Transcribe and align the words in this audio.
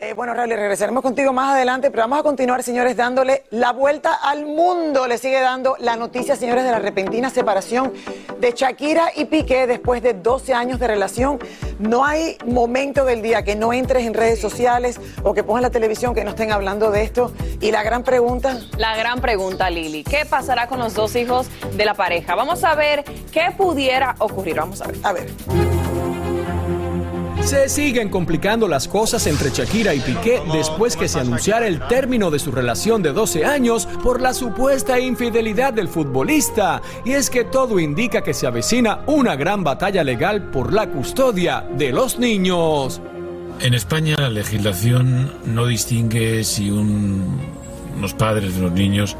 Eh, 0.00 0.14
bueno, 0.14 0.32
Raúl, 0.32 0.50
regresaremos 0.50 1.02
contigo 1.02 1.32
más 1.32 1.56
adelante, 1.56 1.90
pero 1.90 2.04
vamos 2.04 2.20
a 2.20 2.22
continuar, 2.22 2.62
señores, 2.62 2.94
dándole 2.94 3.42
la 3.50 3.72
vuelta 3.72 4.14
al 4.14 4.46
mundo. 4.46 5.08
Le 5.08 5.18
sigue 5.18 5.40
dando 5.40 5.74
la 5.80 5.96
noticia, 5.96 6.36
señores, 6.36 6.62
de 6.62 6.70
la 6.70 6.78
repentina 6.78 7.30
separación 7.30 7.92
de 8.38 8.52
Shakira 8.52 9.10
y 9.16 9.24
Piqué 9.24 9.66
después 9.66 10.00
de 10.00 10.14
12 10.14 10.54
años 10.54 10.78
de 10.78 10.86
relación. 10.86 11.40
No 11.80 12.04
hay 12.04 12.38
momento 12.46 13.04
del 13.04 13.22
día 13.22 13.42
que 13.42 13.56
no 13.56 13.72
entres 13.72 14.06
en 14.06 14.14
redes 14.14 14.40
sociales 14.40 15.00
o 15.24 15.34
que 15.34 15.42
pongas 15.42 15.62
la 15.62 15.70
televisión 15.70 16.14
que 16.14 16.22
no 16.22 16.30
estén 16.30 16.52
hablando 16.52 16.92
de 16.92 17.02
esto. 17.02 17.32
Y 17.60 17.72
la 17.72 17.82
gran 17.82 18.04
pregunta. 18.04 18.56
La 18.76 18.96
gran 18.96 19.20
pregunta, 19.20 19.68
Lili. 19.68 20.04
¿Qué 20.04 20.24
pasará 20.24 20.68
con 20.68 20.78
los 20.78 20.94
dos 20.94 21.16
hijos 21.16 21.48
de 21.76 21.84
la 21.84 21.94
pareja? 21.94 22.36
Vamos 22.36 22.62
a 22.62 22.76
ver 22.76 23.02
qué 23.32 23.50
pudiera 23.56 24.14
ocurrir. 24.20 24.54
Vamos 24.54 24.80
a 24.80 24.86
ver. 24.86 24.96
A 25.02 25.12
ver. 25.12 25.67
Se 27.48 27.70
siguen 27.70 28.10
complicando 28.10 28.68
las 28.68 28.86
cosas 28.88 29.26
entre 29.26 29.48
Shakira 29.48 29.94
y 29.94 30.00
Piqué 30.00 30.42
después 30.52 30.98
que 30.98 31.08
se 31.08 31.18
anunciara 31.18 31.66
el 31.66 31.80
término 31.88 32.30
de 32.30 32.38
su 32.38 32.52
relación 32.52 33.02
de 33.02 33.14
12 33.14 33.46
años 33.46 33.86
por 34.02 34.20
la 34.20 34.34
supuesta 34.34 35.00
infidelidad 35.00 35.72
del 35.72 35.88
futbolista. 35.88 36.82
Y 37.06 37.12
es 37.12 37.30
que 37.30 37.44
todo 37.44 37.80
indica 37.80 38.20
que 38.22 38.34
se 38.34 38.46
avecina 38.46 39.00
una 39.06 39.34
gran 39.34 39.64
batalla 39.64 40.04
legal 40.04 40.50
por 40.50 40.74
la 40.74 40.90
custodia 40.90 41.66
de 41.74 41.90
los 41.90 42.18
niños. 42.18 43.00
En 43.60 43.72
España 43.72 44.16
la 44.18 44.28
legislación 44.28 45.32
no 45.46 45.64
distingue 45.64 46.44
si 46.44 46.70
un- 46.70 47.40
unos 47.96 48.12
padres 48.12 48.56
de 48.56 48.60
los 48.60 48.72
niños 48.72 49.16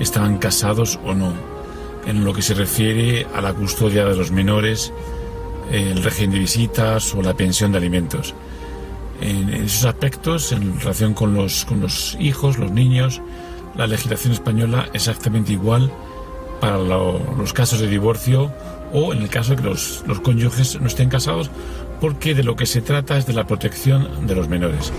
estaban 0.00 0.38
casados 0.38 0.98
o 1.04 1.14
no. 1.14 1.32
En 2.08 2.24
lo 2.24 2.32
que 2.34 2.42
se 2.42 2.54
refiere 2.54 3.24
a 3.36 3.40
la 3.40 3.52
custodia 3.52 4.04
de 4.04 4.16
los 4.16 4.32
menores, 4.32 4.92
el 5.70 6.02
régimen 6.02 6.32
de 6.32 6.38
visitas 6.40 7.14
o 7.14 7.22
la 7.22 7.34
pensión 7.34 7.72
de 7.72 7.78
alimentos. 7.78 8.34
En 9.20 9.48
esos 9.52 9.84
aspectos, 9.84 10.52
en 10.52 10.78
relación 10.80 11.12
con 11.14 11.34
los, 11.34 11.64
con 11.64 11.80
los 11.80 12.16
hijos, 12.20 12.58
los 12.58 12.70
niños, 12.70 13.20
la 13.76 13.86
legislación 13.86 14.32
española 14.32 14.86
es 14.92 15.08
exactamente 15.08 15.52
igual 15.52 15.90
para 16.60 16.78
lo- 16.78 17.20
los 17.36 17.52
casos 17.52 17.80
de 17.80 17.88
divorcio 17.88 18.52
o 18.92 19.12
en 19.12 19.22
el 19.22 19.28
caso 19.28 19.50
de 19.50 19.56
que 19.62 19.68
los, 19.68 20.02
los 20.06 20.20
cónyuges 20.20 20.80
no 20.80 20.86
estén 20.86 21.08
casados, 21.08 21.50
porque 22.00 22.34
de 22.34 22.42
lo 22.42 22.56
que 22.56 22.66
se 22.66 22.80
trata 22.80 23.16
es 23.16 23.26
de 23.26 23.32
la 23.32 23.44
protección 23.44 24.26
de 24.26 24.34
los 24.34 24.48
menores. 24.48 24.92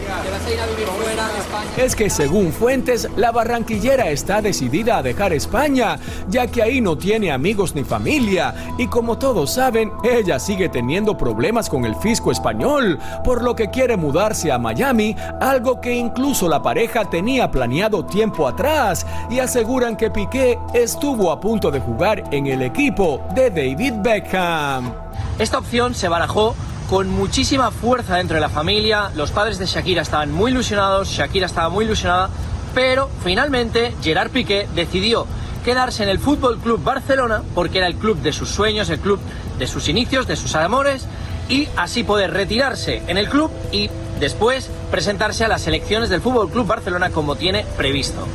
Es 1.77 1.95
que 1.95 2.09
según 2.09 2.51
fuentes, 2.51 3.07
la 3.15 3.31
barranquillera 3.31 4.09
está 4.09 4.41
decidida 4.41 4.97
a 4.97 5.03
dejar 5.03 5.33
España, 5.33 5.97
ya 6.27 6.47
que 6.47 6.61
ahí 6.61 6.81
no 6.81 6.97
tiene 6.97 7.31
amigos 7.31 7.75
ni 7.75 7.83
familia, 7.83 8.73
y 8.77 8.87
como 8.87 9.17
todos 9.17 9.53
saben, 9.53 9.91
ella 10.03 10.39
sigue 10.39 10.69
teniendo 10.69 11.17
problemas 11.17 11.69
con 11.69 11.85
el 11.85 11.95
fisco 11.95 12.31
español, 12.31 12.99
por 13.23 13.43
lo 13.43 13.55
que 13.55 13.69
quiere 13.69 13.97
mudarse 13.97 14.51
a 14.51 14.57
Miami, 14.57 15.15
algo 15.39 15.79
que 15.79 15.93
incluso 15.93 16.49
la 16.49 16.61
pareja 16.61 17.09
tenía 17.09 17.49
planeado 17.49 18.05
tiempo 18.05 18.47
atrás, 18.47 19.05
y 19.29 19.39
aseguran 19.39 19.95
que 19.95 20.11
Piqué 20.11 20.57
estuvo 20.73 21.31
a 21.31 21.39
punto 21.39 21.71
de 21.71 21.79
jugar 21.79 22.23
en 22.31 22.47
el 22.47 22.61
equipo 22.61 23.21
de 23.35 23.49
David 23.49 23.93
Beckham. 24.01 24.91
Esta 25.37 25.59
opción 25.59 25.95
se 25.95 26.09
barajó 26.09 26.55
con 26.89 27.07
muchísima 27.07 27.69
fuerza 27.69 28.15
dentro 28.15 28.35
de 28.35 28.41
la 28.41 28.49
familia. 28.49 29.11
Los 29.15 29.31
padres 29.31 29.59
de 29.59 29.67
Shakira 29.67 30.01
estaban 30.01 30.31
muy 30.31 30.51
ilusionados, 30.51 31.09
Shakira 31.09 31.45
estaba 31.45 31.69
muy 31.69 31.85
ilusionada, 31.85 32.29
pero 32.73 33.09
finalmente 33.23 33.93
Gerard 34.01 34.31
Piqué 34.31 34.67
decidió 34.73 35.27
quedarse 35.63 36.01
en 36.01 36.09
el 36.09 36.17
Fútbol 36.17 36.57
Club 36.57 36.83
Barcelona 36.83 37.43
porque 37.53 37.77
era 37.77 37.87
el 37.87 37.95
club 37.95 38.17
de 38.21 38.33
sus 38.33 38.49
sueños, 38.49 38.89
el 38.89 38.99
club 38.99 39.19
de 39.59 39.67
sus 39.67 39.87
inicios, 39.87 40.25
de 40.25 40.35
sus 40.35 40.55
amores 40.55 41.05
y 41.47 41.67
así 41.77 42.03
poder 42.03 42.33
retirarse 42.33 43.03
en 43.07 43.17
el 43.17 43.29
club 43.29 43.51
y 43.71 43.89
después 44.19 44.69
presentarse 44.89 45.45
a 45.45 45.47
las 45.47 45.67
elecciones 45.67 46.09
del 46.09 46.21
Fútbol 46.21 46.49
Club 46.49 46.65
Barcelona 46.65 47.11
como 47.11 47.35
tiene 47.35 47.65
previsto. 47.77 48.25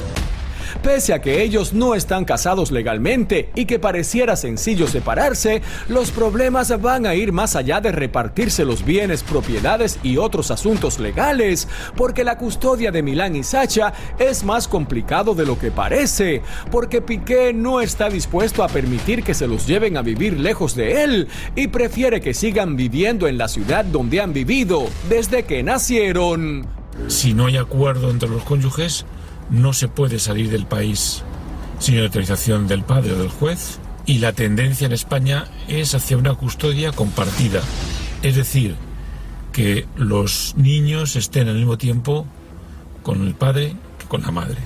Pese 0.82 1.12
a 1.14 1.20
que 1.20 1.42
ellos 1.42 1.72
no 1.72 1.94
están 1.94 2.24
casados 2.24 2.70
legalmente 2.70 3.50
y 3.54 3.64
que 3.64 3.78
pareciera 3.78 4.36
sencillo 4.36 4.86
separarse, 4.86 5.62
los 5.88 6.10
problemas 6.10 6.80
van 6.80 7.06
a 7.06 7.14
ir 7.14 7.32
más 7.32 7.56
allá 7.56 7.80
de 7.80 7.92
repartirse 7.92 8.64
los 8.64 8.84
bienes, 8.84 9.22
propiedades 9.22 9.98
y 10.02 10.16
otros 10.16 10.50
asuntos 10.50 10.98
legales, 10.98 11.68
porque 11.96 12.24
la 12.24 12.38
custodia 12.38 12.90
de 12.90 13.02
Milán 13.02 13.36
y 13.36 13.42
Sacha 13.42 13.92
es 14.18 14.44
más 14.44 14.68
complicado 14.68 15.34
de 15.34 15.46
lo 15.46 15.58
que 15.58 15.70
parece, 15.70 16.42
porque 16.70 17.00
Piqué 17.00 17.52
no 17.52 17.80
está 17.80 18.08
dispuesto 18.08 18.62
a 18.62 18.68
permitir 18.68 19.22
que 19.22 19.34
se 19.34 19.46
los 19.46 19.66
lleven 19.66 19.96
a 19.96 20.02
vivir 20.02 20.38
lejos 20.38 20.74
de 20.74 21.04
él 21.04 21.28
y 21.56 21.68
prefiere 21.68 22.20
que 22.20 22.34
sigan 22.34 22.76
viviendo 22.76 23.26
en 23.28 23.38
la 23.38 23.48
ciudad 23.48 23.84
donde 23.84 24.20
han 24.20 24.32
vivido 24.32 24.86
desde 25.08 25.44
que 25.44 25.62
nacieron. 25.62 26.66
Si 27.08 27.34
no 27.34 27.46
hay 27.46 27.56
acuerdo 27.56 28.10
entre 28.10 28.28
los 28.28 28.44
cónyuges, 28.44 29.04
no 29.50 29.72
se 29.72 29.88
puede 29.88 30.18
salir 30.18 30.50
del 30.50 30.66
país 30.66 31.22
sin 31.78 31.98
autorización 31.98 32.66
del 32.66 32.82
padre 32.82 33.12
o 33.12 33.18
del 33.18 33.28
juez 33.28 33.78
y 34.06 34.18
la 34.18 34.32
tendencia 34.32 34.86
en 34.86 34.92
España 34.92 35.46
es 35.68 35.94
hacia 35.94 36.16
una 36.16 36.34
custodia 36.34 36.92
compartida, 36.92 37.60
es 38.22 38.36
decir, 38.36 38.76
que 39.52 39.86
los 39.96 40.54
niños 40.56 41.16
estén 41.16 41.48
al 41.48 41.56
mismo 41.56 41.78
tiempo 41.78 42.26
con 43.02 43.26
el 43.26 43.34
padre 43.34 43.76
que 43.98 44.06
con 44.06 44.22
la 44.22 44.30
madre. 44.30 44.58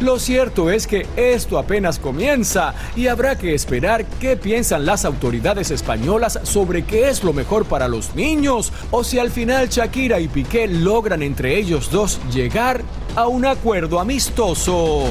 Lo 0.00 0.18
cierto 0.18 0.70
es 0.70 0.86
que 0.86 1.06
esto 1.16 1.58
apenas 1.58 1.98
comienza 1.98 2.74
y 2.96 3.08
habrá 3.08 3.36
que 3.36 3.54
esperar 3.54 4.06
qué 4.18 4.34
piensan 4.34 4.86
las 4.86 5.04
autoridades 5.04 5.70
españolas 5.70 6.40
sobre 6.42 6.84
qué 6.84 7.10
es 7.10 7.22
lo 7.22 7.34
mejor 7.34 7.66
para 7.66 7.86
los 7.86 8.14
niños 8.14 8.72
o 8.90 9.04
si 9.04 9.18
al 9.18 9.30
final 9.30 9.68
Shakira 9.68 10.18
y 10.18 10.28
Piqué 10.28 10.66
logran 10.68 11.22
entre 11.22 11.58
ellos 11.58 11.90
dos 11.90 12.18
llegar 12.32 12.82
a 13.16 13.26
un 13.26 13.44
acuerdo 13.44 13.98
amistoso. 13.98 15.04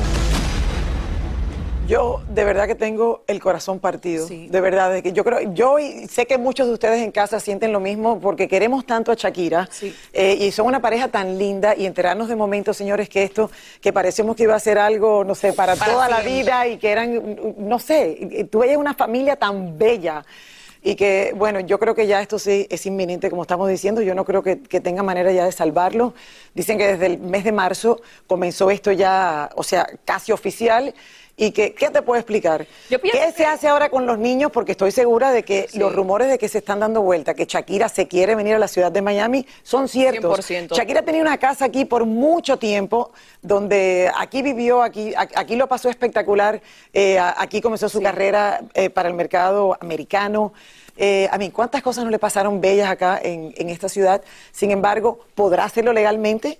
Yo 1.88 2.22
de 2.30 2.44
verdad 2.44 2.68
que 2.68 2.76
tengo 2.76 3.24
el 3.26 3.40
corazón 3.40 3.80
partido. 3.80 4.28
De 4.28 4.62
verdad, 4.62 4.92
de 4.94 5.02
que 5.02 5.12
yo 5.12 5.24
creo, 5.24 5.52
yo 5.54 5.80
y 5.80 6.08
sé 6.08 6.28
que 6.28 6.38
muchos 6.38 6.68
de 6.68 6.74
ustedes 6.74 7.02
en 7.02 7.12
casa 7.12 7.40
sienten 7.40 7.72
lo 7.72 7.80
mismo 7.80 8.20
porque 8.20 8.48
queremos 8.48 8.86
tanto 8.86 9.12
a 9.12 9.16
Shakira 9.16 9.68
eh, 10.14 10.38
y 10.40 10.52
son 10.52 10.68
una 10.68 10.82
pareja 10.82 11.08
tan 11.08 11.40
linda 11.40 11.76
y 11.76 11.88
enterarnos 11.88 12.28
de 12.28 12.36
momentos, 12.36 12.78
señores, 12.78 13.10
que 13.10 13.24
esto, 13.24 13.50
que 13.82 13.92
parecemos 13.92 14.36
que 14.36 14.44
iba 14.44 14.54
a 14.54 14.60
ser 14.60 14.78
algo, 14.78 15.24
no 15.24 15.34
sé, 15.34 15.52
para, 15.54 15.76
Para 15.76 15.92
toda 15.92 16.08
la 16.08 16.22
vida 16.22 16.68
y 16.68 16.78
que 16.78 16.92
eran, 16.92 17.56
no 17.58 17.80
sé, 17.80 18.48
tú 18.52 18.60
veías 18.60 18.78
una 18.78 18.94
familia 18.94 19.36
tan 19.36 19.76
bella. 19.76 20.24
Y 20.82 20.96
que, 20.96 21.34
bueno, 21.36 21.60
yo 21.60 21.78
creo 21.78 21.94
que 21.94 22.08
ya 22.08 22.22
esto 22.22 22.40
sí 22.40 22.66
es 22.70 22.86
inminente, 22.86 23.30
como 23.30 23.42
estamos 23.42 23.68
diciendo. 23.70 24.02
Yo 24.02 24.16
no 24.16 24.24
creo 24.24 24.42
que, 24.42 24.62
que 24.62 24.80
tenga 24.80 25.04
manera 25.04 25.32
ya 25.32 25.46
de 25.46 25.52
salvarlo. 25.52 26.14
Dicen 26.54 26.78
que 26.78 26.88
desde 26.88 27.06
el 27.08 27.20
mes 27.20 27.44
de 27.44 27.52
marzo 27.52 28.02
comenzó 28.28 28.72
esto 28.72 28.92
ya, 28.92 29.50
o 29.56 29.64
sea, 29.64 29.88
casi 30.06 30.32
oficial. 30.32 30.94
¿Y 31.40 31.52
que, 31.52 31.74
qué 31.74 31.90
te 31.90 32.02
puedo 32.02 32.20
explicar? 32.20 32.68
Yo 32.90 33.00
¿Qué 33.00 33.32
se 33.32 33.46
hace 33.46 33.70
ahora 33.70 33.90
con 33.90 34.06
los 34.06 34.20
niños? 34.20 34.52
Porque 34.52 34.74
estoy 34.74 34.92
segura 34.92 35.32
de 35.32 35.44
que 35.44 35.70
los 35.76 35.96
rumores 35.96 36.28
de 36.28 36.38
que 36.38 36.50
se 36.50 36.58
están 36.58 36.82
dando 36.82 37.02
vuelta, 37.02 37.34
que 37.34 37.46
Shakira 37.46 37.88
se 37.88 38.10
quiere 38.10 38.36
venir 38.36 38.56
a 38.56 38.60
la 38.60 38.68
ciudad 38.68 38.92
de 38.92 39.02
Miami, 39.02 39.48
son 39.64 39.88
ciertos. 39.88 40.38
100%. 40.38 40.76
Shakira 40.76 41.02
tenía 41.02 41.22
una 41.22 41.38
casa 41.38 41.64
aquí 41.64 41.86
por 41.86 42.06
mucho 42.06 42.60
tiempo, 42.60 43.14
donde 43.42 44.12
aquí 44.18 44.42
vivió, 44.42 44.84
aquí, 44.84 45.13
aquí 45.16 45.56
lo 45.56 45.68
pasó 45.68 45.90
espectacular, 45.90 46.62
eh, 46.92 47.18
aquí 47.19 47.62
comenzó 47.62 47.88
su 47.88 48.02
carrera 48.02 48.60
eh, 48.74 48.90
para 48.90 49.08
el 49.08 49.16
mercado 49.16 49.78
americano. 49.80 50.52
Eh, 50.98 51.30
a 51.31 51.38
mí, 51.38 51.52
¿cuántas 51.52 51.81
cosas 51.81 52.04
no 52.04 52.10
le 52.10 52.19
pasaron 52.19 52.60
bellas 52.60 52.90
acá 52.90 53.18
en, 53.24 53.54
en 53.56 53.69
esta 53.69 53.88
ciudad? 53.88 54.22
Sin 54.52 54.72
embargo, 54.72 55.19
¿podrá 55.36 55.63
hacerlo 55.63 55.94
legalmente? 55.94 56.60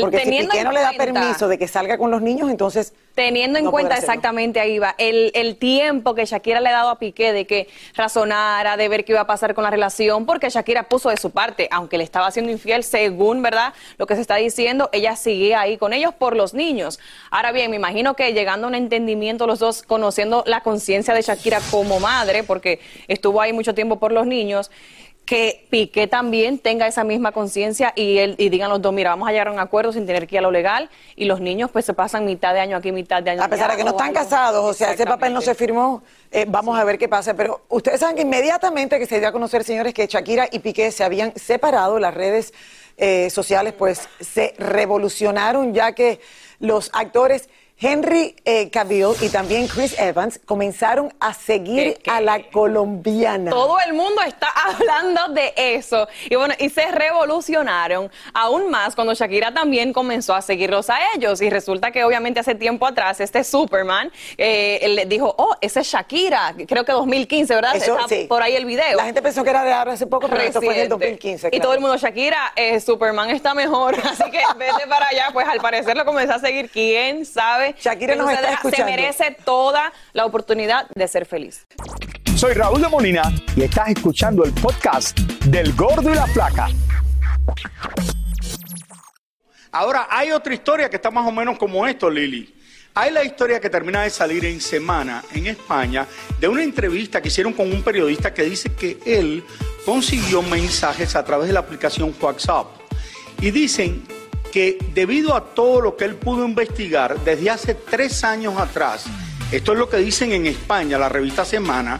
Porque 0.00 0.18
si 0.18 0.24
Teniendo 0.24 0.50
Piqué 0.52 0.60
en 0.60 0.64
no 0.64 0.72
le 0.72 0.80
da 0.80 0.94
cuenta- 0.94 1.20
permiso 1.20 1.48
de 1.48 1.58
que 1.58 1.68
salga 1.68 1.98
con 1.98 2.10
los 2.10 2.22
niños, 2.22 2.50
entonces... 2.50 2.94
Teniendo 3.14 3.58
en 3.58 3.70
cuenta 3.70 3.94
exactamente 3.98 4.58
ahí 4.58 4.78
va, 4.78 4.94
el, 4.96 5.32
el 5.34 5.56
tiempo 5.56 6.14
que 6.14 6.24
Shakira 6.24 6.60
le 6.60 6.70
ha 6.70 6.72
dado 6.72 6.88
a 6.88 6.98
Piqué 6.98 7.34
de 7.34 7.46
que 7.46 7.68
razonara, 7.94 8.78
de 8.78 8.88
ver 8.88 9.04
qué 9.04 9.12
iba 9.12 9.20
a 9.20 9.26
pasar 9.26 9.54
con 9.54 9.64
la 9.64 9.70
relación, 9.70 10.24
porque 10.24 10.48
Shakira 10.48 10.84
puso 10.84 11.10
de 11.10 11.18
su 11.18 11.30
parte, 11.30 11.68
aunque 11.70 11.98
le 11.98 12.04
estaba 12.04 12.30
siendo 12.30 12.50
infiel, 12.50 12.84
según 12.84 13.42
verdad 13.42 13.74
lo 13.98 14.06
que 14.06 14.14
se 14.14 14.22
está 14.22 14.36
diciendo, 14.36 14.88
ella 14.92 15.14
sigue 15.14 15.54
ahí 15.54 15.76
con 15.76 15.92
ellos 15.92 16.14
por 16.14 16.36
los 16.36 16.54
niños. 16.54 16.98
Ahora 17.30 17.52
bien, 17.52 17.70
me 17.70 17.76
imagino 17.76 18.14
que 18.16 18.32
llegando 18.32 18.66
a 18.66 18.68
un 18.68 18.74
entendimiento 18.74 19.46
los 19.46 19.58
dos, 19.58 19.82
conociendo 19.82 20.42
la 20.46 20.62
conciencia 20.62 21.12
de 21.12 21.20
Shakira 21.20 21.60
como 21.70 22.00
madre, 22.00 22.44
porque 22.44 22.80
estuvo 23.08 23.42
ahí 23.42 23.52
mucho 23.52 23.74
tiempo 23.74 23.98
por 23.98 24.12
los 24.12 24.26
niños, 24.26 24.70
que 25.32 25.66
Piqué 25.70 26.08
también 26.08 26.58
tenga 26.58 26.86
esa 26.86 27.04
misma 27.04 27.32
conciencia 27.32 27.94
y 27.96 28.18
él 28.18 28.34
y 28.36 28.50
digan 28.50 28.68
los 28.68 28.82
dos, 28.82 28.92
mira, 28.92 29.08
vamos 29.08 29.26
a 29.26 29.32
llegar 29.32 29.48
a 29.48 29.52
un 29.52 29.60
acuerdo 29.60 29.90
sin 29.90 30.04
tener 30.04 30.26
que 30.26 30.34
ir 30.34 30.40
a 30.40 30.42
lo 30.42 30.50
legal 30.50 30.90
y 31.16 31.24
los 31.24 31.40
niños 31.40 31.70
pues 31.70 31.86
se 31.86 31.94
pasan 31.94 32.26
mitad 32.26 32.52
de 32.52 32.60
año 32.60 32.76
aquí, 32.76 32.92
mitad 32.92 33.22
de 33.22 33.30
año 33.30 33.42
A 33.42 33.48
pesar 33.48 33.70
allá, 33.70 33.78
de 33.78 33.78
que 33.78 33.84
no 33.84 33.92
están 33.92 34.12
casados, 34.12 34.62
o 34.62 34.74
sea, 34.74 34.92
ese 34.92 35.06
papel 35.06 35.32
no 35.32 35.40
se 35.40 35.54
firmó, 35.54 36.02
eh, 36.30 36.44
vamos 36.46 36.78
a 36.78 36.84
ver 36.84 36.98
qué 36.98 37.08
pasa. 37.08 37.32
Pero 37.32 37.62
ustedes 37.70 38.00
saben 38.00 38.14
que 38.14 38.20
inmediatamente 38.20 38.98
que 38.98 39.06
se 39.06 39.20
dio 39.20 39.28
a 39.28 39.32
conocer, 39.32 39.64
señores, 39.64 39.94
que 39.94 40.06
Shakira 40.06 40.50
y 40.52 40.58
Piqué 40.58 40.92
se 40.92 41.02
habían 41.02 41.34
separado, 41.34 41.98
las 41.98 42.12
redes 42.12 42.52
eh, 42.98 43.30
sociales 43.30 43.72
pues 43.72 44.10
se 44.20 44.54
revolucionaron 44.58 45.72
ya 45.72 45.92
que 45.92 46.20
los 46.58 46.90
actores 46.92 47.48
Henry 47.78 48.36
eh, 48.44 48.70
Cavill 48.70 49.14
y 49.20 49.28
también 49.28 49.66
Chris 49.66 49.98
Evans 49.98 50.38
comenzaron 50.44 51.12
a 51.18 51.34
seguir 51.34 51.94
¿Qué, 51.94 52.02
qué? 52.04 52.10
a 52.10 52.20
la 52.20 52.48
colombiana. 52.50 53.50
Todo 53.50 53.76
el 53.84 53.92
mundo 53.92 54.22
está 54.24 54.48
hablando 54.54 55.34
de 55.34 55.52
eso. 55.56 56.06
Y 56.30 56.36
bueno, 56.36 56.54
y 56.58 56.68
se 56.70 56.90
revolucionaron 56.92 58.10
aún 58.34 58.70
más 58.70 58.94
cuando 58.94 59.14
Shakira 59.14 59.52
también 59.52 59.92
comenzó 59.92 60.34
a 60.34 60.42
seguirlos 60.42 60.90
a 60.90 60.98
ellos. 61.16 61.42
Y 61.42 61.50
resulta 61.50 61.90
que 61.90 62.04
obviamente 62.04 62.38
hace 62.38 62.54
tiempo 62.54 62.86
atrás 62.86 63.20
este 63.20 63.42
Superman 63.42 64.12
eh, 64.38 64.86
le 64.88 65.06
dijo, 65.06 65.34
oh, 65.36 65.56
ese 65.60 65.80
es 65.80 65.88
Shakira. 65.88 66.54
Creo 66.68 66.84
que 66.84 66.92
2015, 66.92 67.54
¿verdad? 67.54 67.74
Eso, 67.74 67.96
está 67.96 68.08
sí. 68.08 68.26
por 68.28 68.42
ahí 68.42 68.54
el 68.54 68.64
video. 68.64 68.96
La 68.96 69.04
gente 69.04 69.22
pensó 69.22 69.42
que 69.42 69.50
era 69.50 69.64
de 69.64 69.72
ahora 69.72 69.94
hace 69.94 70.06
poco, 70.06 70.28
pero 70.28 70.40
esto 70.40 70.60
fue 70.60 70.74
en 70.74 70.82
el 70.82 70.90
Reciente. 70.90 71.06
2015. 71.06 71.48
Y 71.52 71.60
todo 71.60 71.74
el 71.74 71.80
mundo, 71.80 71.96
Shakira, 71.96 72.52
eh, 72.54 72.78
Superman 72.80 73.30
está 73.30 73.54
mejor, 73.54 73.96
así 74.04 74.30
que 74.30 74.42
vete 74.56 74.86
para 74.88 75.08
allá. 75.08 75.30
Pues 75.32 75.48
al 75.48 75.60
parecer 75.60 75.96
lo 75.96 76.04
comenzó 76.04 76.34
a 76.34 76.38
seguir, 76.38 76.70
quién 76.70 77.26
sabe. 77.26 77.71
Shakira 77.80 78.14
nos 78.14 78.26
Pero 78.26 78.36
está 78.38 78.48
se- 78.48 78.54
escuchando. 78.54 78.76
Se 78.92 78.96
merece 78.96 79.36
toda 79.44 79.92
la 80.12 80.24
oportunidad 80.26 80.88
de 80.94 81.08
ser 81.08 81.26
feliz. 81.26 81.66
Soy 82.36 82.54
Raúl 82.54 82.80
de 82.82 82.88
Molina 82.88 83.22
y 83.56 83.62
estás 83.62 83.88
escuchando 83.88 84.44
el 84.44 84.52
podcast 84.52 85.18
del 85.46 85.72
Gordo 85.74 86.10
y 86.10 86.14
la 86.14 86.26
Flaca. 86.26 86.68
Ahora, 89.70 90.06
hay 90.10 90.32
otra 90.32 90.52
historia 90.54 90.90
que 90.90 90.96
está 90.96 91.10
más 91.10 91.26
o 91.26 91.32
menos 91.32 91.56
como 91.58 91.86
esto, 91.86 92.10
Lili. 92.10 92.54
Hay 92.94 93.10
la 93.10 93.24
historia 93.24 93.58
que 93.58 93.70
termina 93.70 94.02
de 94.02 94.10
salir 94.10 94.44
en 94.44 94.60
semana 94.60 95.24
en 95.32 95.46
España 95.46 96.06
de 96.38 96.46
una 96.46 96.62
entrevista 96.62 97.22
que 97.22 97.28
hicieron 97.28 97.54
con 97.54 97.72
un 97.72 97.82
periodista 97.82 98.34
que 98.34 98.42
dice 98.42 98.74
que 98.74 98.98
él 99.06 99.42
consiguió 99.86 100.42
mensajes 100.42 101.16
a 101.16 101.24
través 101.24 101.46
de 101.46 101.54
la 101.54 101.60
aplicación 101.60 102.14
WhatsApp. 102.20 102.66
Y 103.40 103.50
dicen 103.50 104.04
que 104.52 104.76
debido 104.94 105.34
a 105.34 105.42
todo 105.42 105.80
lo 105.80 105.96
que 105.96 106.04
él 106.04 106.14
pudo 106.14 106.44
investigar 106.44 107.18
desde 107.24 107.50
hace 107.50 107.74
tres 107.74 108.22
años 108.22 108.58
atrás, 108.58 109.06
esto 109.50 109.72
es 109.72 109.78
lo 109.78 109.88
que 109.88 109.96
dicen 109.96 110.32
en 110.32 110.46
España, 110.46 110.98
la 110.98 111.08
revista 111.08 111.44
Semana, 111.44 111.98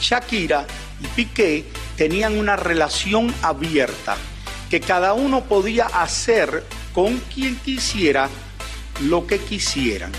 Shakira 0.00 0.66
y 1.00 1.06
Piqué 1.06 1.64
tenían 1.96 2.36
una 2.36 2.56
relación 2.56 3.32
abierta, 3.40 4.16
que 4.68 4.80
cada 4.80 5.14
uno 5.14 5.44
podía 5.44 5.86
hacer 5.86 6.64
con 6.92 7.18
quien 7.32 7.56
quisiera 7.56 8.28
lo 9.04 9.26
que 9.26 9.38
quisieran. 9.38 10.10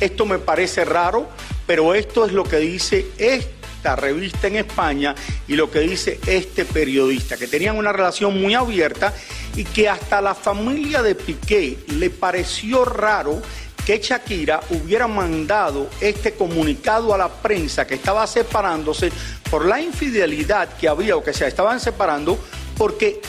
Esto 0.00 0.26
me 0.26 0.38
parece 0.38 0.84
raro, 0.84 1.28
pero 1.66 1.94
esto 1.94 2.26
es 2.26 2.32
lo 2.32 2.44
que 2.44 2.56
dice 2.56 3.06
esta 3.16 3.94
revista 3.94 4.48
en 4.48 4.56
España 4.56 5.14
y 5.46 5.54
lo 5.54 5.70
que 5.70 5.80
dice 5.80 6.18
este 6.26 6.64
periodista, 6.64 7.36
que 7.36 7.46
tenían 7.46 7.76
una 7.76 7.92
relación 7.92 8.40
muy 8.40 8.54
abierta 8.54 9.14
y 9.56 9.64
que 9.64 9.88
hasta 9.88 10.20
la 10.20 10.34
familia 10.34 11.02
de 11.02 11.14
Piqué 11.14 11.78
le 11.88 12.10
pareció 12.10 12.84
raro 12.84 13.42
que 13.84 13.98
Shakira 13.98 14.60
hubiera 14.70 15.06
mandado 15.08 15.88
este 16.00 16.34
comunicado 16.34 17.14
a 17.14 17.18
la 17.18 17.28
prensa 17.28 17.86
que 17.86 17.94
estaba 17.94 18.26
separándose 18.26 19.10
por 19.50 19.64
la 19.64 19.80
infidelidad 19.80 20.76
que 20.76 20.88
había 20.88 21.16
o 21.16 21.24
que 21.24 21.32
se 21.32 21.46
estaban 21.46 21.80
separando 21.80 22.38
porque 22.76 23.20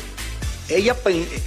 ella, 0.68 0.96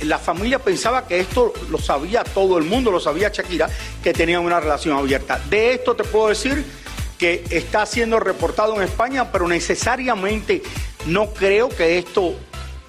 la 0.02 0.18
familia 0.18 0.58
pensaba 0.58 1.06
que 1.06 1.20
esto 1.20 1.52
lo 1.70 1.78
sabía 1.78 2.24
todo 2.24 2.58
el 2.58 2.64
mundo, 2.64 2.90
lo 2.90 3.00
sabía 3.00 3.28
Shakira, 3.28 3.68
que 4.02 4.12
tenían 4.12 4.42
una 4.42 4.58
relación 4.60 4.96
abierta. 4.96 5.40
De 5.48 5.74
esto 5.74 5.94
te 5.94 6.04
puedo 6.04 6.28
decir 6.28 6.64
que 7.18 7.44
está 7.50 7.86
siendo 7.86 8.18
reportado 8.18 8.74
en 8.76 8.82
España, 8.82 9.30
pero 9.30 9.46
necesariamente 9.46 10.62
no 11.06 11.32
creo 11.32 11.68
que 11.68 11.98
esto 11.98 12.34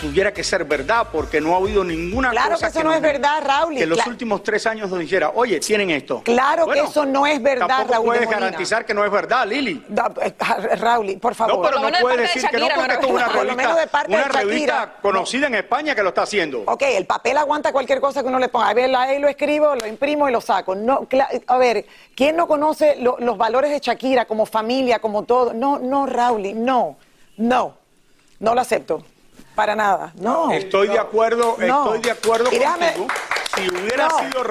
tuviera 0.04 0.34
que 0.34 0.44
ser 0.44 0.66
verdad, 0.66 1.08
porque 1.12 1.40
no 1.40 1.54
ha 1.54 1.58
habido 1.58 1.82
ninguna 1.82 2.32
Claro 2.32 2.52
cosa 2.56 2.70
que 2.70 2.78
eso 2.80 2.84
no 2.84 2.94
es 2.94 3.02
verdad, 3.02 3.42
Raúl, 3.42 3.76
Que 3.76 3.84
en 3.84 3.90
los 3.90 4.06
últimos 4.06 4.44
tres 4.44 4.68
años 4.68 4.90
nos 4.90 5.00
dijera, 5.00 5.32
oye, 5.34 5.62
tienen 5.62 5.92
esto. 5.92 6.22
Claro 6.26 6.68
que 6.68 6.80
eso 6.82 7.06
no 7.06 7.26
es 7.26 7.42
verdad, 7.42 7.68
Tampoco 7.68 7.94
Raúl 7.94 8.04
de 8.04 8.18
puedes 8.20 8.30
garantizar 8.30 8.86
que 8.86 8.94
no 8.94 9.06
es 9.06 9.12
verdad, 9.12 9.48
Lili. 9.48 9.82
Da- 9.88 10.12
eh, 10.22 10.76
Raúl, 10.76 11.18
por 11.22 11.36
favor. 11.36 11.56
No, 11.56 11.62
pero 11.62 11.78
Por 11.82 11.90
no 11.90 11.96
de 11.98 12.02
puedes 12.02 12.18
parte 12.18 12.28
de 12.28 12.34
decir 12.34 12.50
que 12.50 12.58
no, 12.58 12.68
Shakira, 12.68 12.76
porque 12.76 12.88
no 12.88 12.94
esto 12.94 13.08
es 13.08 13.14
una 13.14 13.26
Por 13.28 13.34
lo 13.36 13.40
revista, 13.44 13.56
menos 13.64 13.78
de 13.80 13.88
parte 13.88 14.12
de 14.12 14.16
una 14.18 14.28
revista 14.28 14.74
Shakira. 14.74 14.96
conocida 15.02 15.48
en 15.48 15.56
España 15.56 15.96
que 15.96 16.04
lo 16.04 16.10
está 16.10 16.22
haciendo. 16.24 16.64
Ok, 16.68 16.82
el 16.84 17.06
papel 17.06 17.38
aguanta 17.38 17.72
cualquier 17.72 18.02
cosa 18.02 18.22
que 18.22 18.28
uno 18.28 18.40
le 18.40 18.50
ponga. 18.50 18.68
A 18.68 18.74
ver, 18.74 18.94
ahí 18.94 19.20
lo 19.20 19.30
escribo, 19.30 19.74
lo 19.76 19.88
imprimo 19.88 20.28
y 20.28 20.34
lo 20.34 20.42
saco. 20.42 20.76
No, 20.76 21.08
a 21.48 21.58
ver, 21.58 21.86
¿quién 22.14 22.36
no 22.36 22.46
conoce 22.48 22.98
lo- 22.98 23.16
los 23.20 23.38
valores 23.38 23.72
de 23.72 23.80
Shakira 23.80 24.26
como 24.26 24.46
familia, 24.46 25.00
como 25.00 25.24
todo? 25.24 25.54
No, 25.54 25.80
no, 25.80 26.06
Raúl, 26.08 26.52
no, 26.66 26.98
no, 27.38 27.78
no 28.40 28.54
lo 28.54 28.60
acepto. 28.60 29.06
Para 29.56 29.76
nada, 29.76 30.12
no. 30.16 30.52
Estoy 30.52 30.88
de 30.88 30.98
acuerdo, 31.00 31.58
No. 31.60 31.94
estoy 31.94 32.02
de 32.02 32.12
acuerdo 32.12 32.46
contigo. 32.46 33.08
Si 33.56 33.70
hubiera 33.70 34.08
No. 34.08 34.18
sido, 34.20 34.44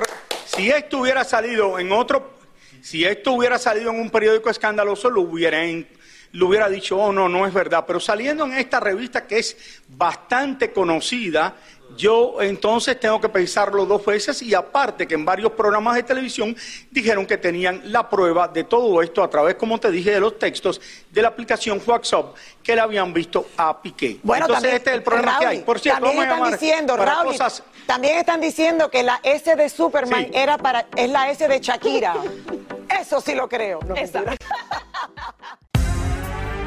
si 0.46 0.70
esto 0.70 0.98
hubiera 0.98 1.24
salido 1.24 1.78
en 1.78 1.90
otro, 1.90 2.34
si 2.82 3.04
esto 3.04 3.32
hubiera 3.32 3.58
salido 3.58 3.90
en 3.90 4.00
un 4.00 4.10
periódico 4.10 4.48
escandaloso, 4.48 5.10
lo 5.10 5.22
hubiera, 5.22 5.64
en- 5.64 5.88
lo 6.32 6.46
hubiera 6.48 6.68
dicho, 6.68 6.96
oh 6.96 7.12
no, 7.12 7.28
no 7.28 7.46
es 7.46 7.52
verdad. 7.52 7.84
Pero 7.86 7.98
saliendo 8.00 8.44
en 8.44 8.52
esta 8.54 8.78
revista 8.80 9.26
que 9.26 9.38
es 9.40 9.56
bastante 9.88 10.72
conocida, 10.72 11.56
yo 11.96 12.40
entonces 12.40 12.98
tengo 12.98 13.20
que 13.20 13.28
pensarlo 13.28 13.86
dos 13.86 14.04
veces 14.04 14.42
y 14.42 14.54
aparte 14.54 15.06
que 15.06 15.14
en 15.14 15.24
varios 15.24 15.52
programas 15.52 15.94
de 15.96 16.02
televisión 16.02 16.56
dijeron 16.90 17.26
que 17.26 17.36
tenían 17.38 17.80
la 17.92 18.08
prueba 18.08 18.48
de 18.48 18.64
todo 18.64 19.02
esto 19.02 19.22
a 19.22 19.30
través, 19.30 19.54
como 19.56 19.78
te 19.78 19.90
dije, 19.90 20.12
de 20.12 20.20
los 20.20 20.38
textos 20.38 20.80
de 21.10 21.22
la 21.22 21.28
aplicación 21.28 21.80
WhatsApp 21.86 22.34
que 22.62 22.74
le 22.74 22.80
habían 22.80 23.12
visto 23.12 23.46
a 23.56 23.80
Piqué. 23.80 24.18
Bueno, 24.22 24.46
entonces 24.46 24.62
también, 24.62 24.76
este 24.76 24.90
es 24.90 24.96
el 24.96 25.02
problema 25.02 25.38
que 25.38 25.46
hay. 25.46 25.58
Por 25.60 25.80
cierto, 25.80 26.04
también 26.06 26.28
están 26.28 26.50
diciendo, 26.52 26.96
Raúl, 26.96 27.26
cosas 27.26 27.62
también 27.86 28.18
están 28.18 28.40
diciendo 28.40 28.90
que 28.90 29.02
la 29.02 29.20
S 29.22 29.54
de 29.56 29.68
Superman 29.68 30.24
Sí. 30.26 30.30
era 30.34 30.58
para, 30.58 30.86
es 30.96 31.10
la 31.10 31.30
S 31.30 31.46
de 31.46 31.60
Shakira. 31.60 32.14
Eso 33.00 33.20
sí 33.20 33.34
lo 33.34 33.48
creo. 33.48 33.80
No. 33.86 33.94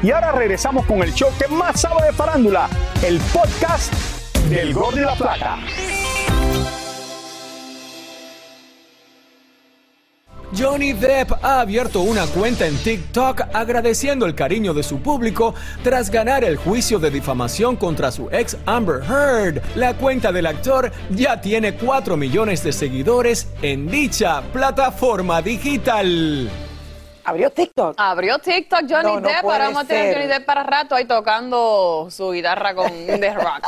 Y 0.02 0.10
ahora 0.10 0.30
regresamos 0.30 0.84
con 0.86 1.02
el 1.02 1.12
show 1.14 1.30
que 1.38 1.48
más 1.48 1.80
sabe 1.80 2.04
de 2.04 2.12
farándula, 2.12 2.68
el 3.02 3.18
podcast 3.32 3.92
del 4.48 4.72
Gordo 4.72 4.98
y 4.98 5.04
la 5.04 5.14
Plata. 5.14 5.58
Johnny 10.56 10.92
Depp 10.92 11.32
ha 11.42 11.60
abierto 11.60 12.00
una 12.00 12.26
cuenta 12.26 12.66
en 12.66 12.76
TikTok 12.76 13.42
agradeciendo 13.52 14.26
el 14.26 14.34
cariño 14.34 14.72
de 14.72 14.82
su 14.84 15.00
público 15.00 15.54
tras 15.82 16.10
ganar 16.10 16.44
el 16.44 16.56
juicio 16.56 16.98
de 16.98 17.10
difamación 17.10 17.76
contra 17.76 18.12
su 18.12 18.28
ex 18.30 18.56
Amber 18.64 19.02
Heard. 19.02 19.60
La 19.74 19.94
cuenta 19.94 20.30
del 20.30 20.46
actor 20.46 20.92
ya 21.10 21.40
tiene 21.40 21.74
4 21.74 22.16
millones 22.16 22.62
de 22.62 22.72
seguidores 22.72 23.48
en 23.60 23.88
dicha 23.88 24.42
plataforma 24.52 25.42
digital. 25.42 26.48
Abrió 27.26 27.50
TikTok. 27.50 27.96
Abrió 27.98 28.38
TikTok 28.38 28.82
Johnny 28.88 29.14
No, 29.14 29.20
no 29.20 29.28
Depp, 29.28 29.42
ahora 29.42 29.64
vamos 29.64 29.82
a 29.82 29.84
tener. 29.84 30.14
Johnny 30.14 30.28
Depp 30.28 30.46
para 30.46 30.62
rato 30.62 30.94
ahí 30.94 31.06
tocando 31.06 32.06
su 32.08 32.30
guitarra 32.30 32.72
con 32.72 32.88
The 33.06 33.34
Rock. 33.34 33.66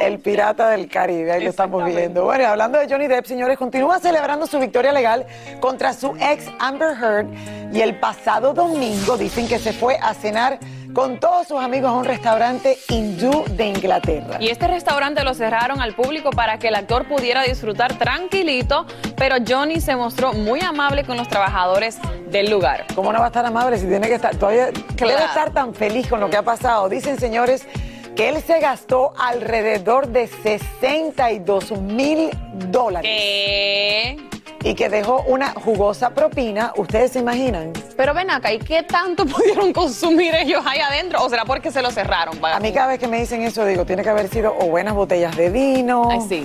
El 0.00 0.18
pirata 0.18 0.70
del 0.70 0.88
Caribe, 0.88 1.30
ahí 1.30 1.44
lo 1.44 1.50
estamos 1.50 1.84
viendo. 1.84 2.24
Bueno, 2.24 2.42
y 2.42 2.46
hablando 2.46 2.80
de 2.80 2.88
Johnny 2.88 3.06
Depp, 3.06 3.26
señores, 3.26 3.56
continúa 3.56 4.00
celebrando 4.00 4.48
su 4.48 4.58
victoria 4.58 4.90
legal 4.90 5.24
contra 5.60 5.92
su 5.92 6.16
ex 6.16 6.50
Amber 6.58 6.96
Heard 7.00 7.28
y 7.72 7.80
el 7.80 8.00
pasado 8.00 8.52
domingo 8.52 9.16
dicen 9.16 9.46
que 9.46 9.60
se 9.60 9.72
fue 9.72 9.96
a 10.02 10.14
cenar 10.14 10.58
con 10.94 11.18
todos 11.18 11.48
sus 11.48 11.60
amigos 11.60 11.90
a 11.90 11.94
un 11.94 12.04
restaurante 12.04 12.78
hindú 12.88 13.44
de 13.50 13.66
Inglaterra. 13.66 14.38
Y 14.40 14.48
este 14.48 14.68
restaurante 14.68 15.24
lo 15.24 15.34
cerraron 15.34 15.82
al 15.82 15.94
público 15.94 16.30
para 16.30 16.58
que 16.58 16.68
el 16.68 16.76
actor 16.76 17.06
pudiera 17.08 17.42
disfrutar 17.42 17.98
tranquilito, 17.98 18.86
pero 19.16 19.36
Johnny 19.46 19.80
se 19.80 19.96
mostró 19.96 20.32
muy 20.32 20.60
amable 20.60 21.04
con 21.04 21.16
los 21.16 21.28
trabajadores 21.28 21.98
del 22.30 22.48
lugar. 22.48 22.86
¿Cómo 22.94 23.12
no 23.12 23.18
va 23.18 23.26
a 23.26 23.28
estar 23.28 23.44
amable 23.44 23.76
si 23.78 23.86
tiene 23.86 24.06
que 24.06 24.14
estar, 24.14 24.36
todavía 24.36 24.68
Claro. 24.96 25.14
debe 25.14 25.24
estar 25.24 25.50
tan 25.52 25.74
feliz 25.74 26.06
con 26.06 26.20
lo 26.20 26.30
que 26.30 26.36
ha 26.36 26.42
pasado? 26.42 26.88
Dicen, 26.88 27.18
señores, 27.18 27.66
que 28.14 28.28
él 28.28 28.40
se 28.42 28.60
gastó 28.60 29.12
alrededor 29.18 30.06
de 30.08 30.28
62 30.28 31.72
mil 31.80 32.30
dólares 32.70 33.10
¿Qué? 33.10 34.16
Y 34.64 34.74
que 34.74 34.88
dejó 34.88 35.22
una 35.28 35.52
jugosa 35.52 36.10
propina. 36.10 36.72
¿Ustedes 36.76 37.12
se 37.12 37.20
imaginan? 37.20 37.72
Pero 37.96 38.14
ven 38.14 38.30
acá, 38.30 38.52
¿y 38.52 38.58
qué 38.58 38.82
tanto 38.82 39.24
pudieron 39.26 39.72
consumir 39.72 40.34
ellos 40.34 40.64
ahí 40.66 40.80
adentro? 40.80 41.22
¿O 41.22 41.28
será 41.28 41.44
porque 41.44 41.70
se 41.70 41.82
lo 41.82 41.90
cerraron? 41.90 42.42
A 42.44 42.58
mí 42.58 42.72
cada 42.72 42.88
vez 42.88 42.98
que 42.98 43.06
me 43.06 43.20
dicen 43.20 43.42
eso 43.42 43.64
digo, 43.64 43.84
tiene 43.84 44.02
que 44.02 44.08
haber 44.08 44.28
sido 44.28 44.56
o 44.58 44.66
buenas 44.66 44.94
botellas 44.94 45.36
de 45.36 45.50
vino. 45.50 46.08
Ay, 46.10 46.20
sí. 46.26 46.44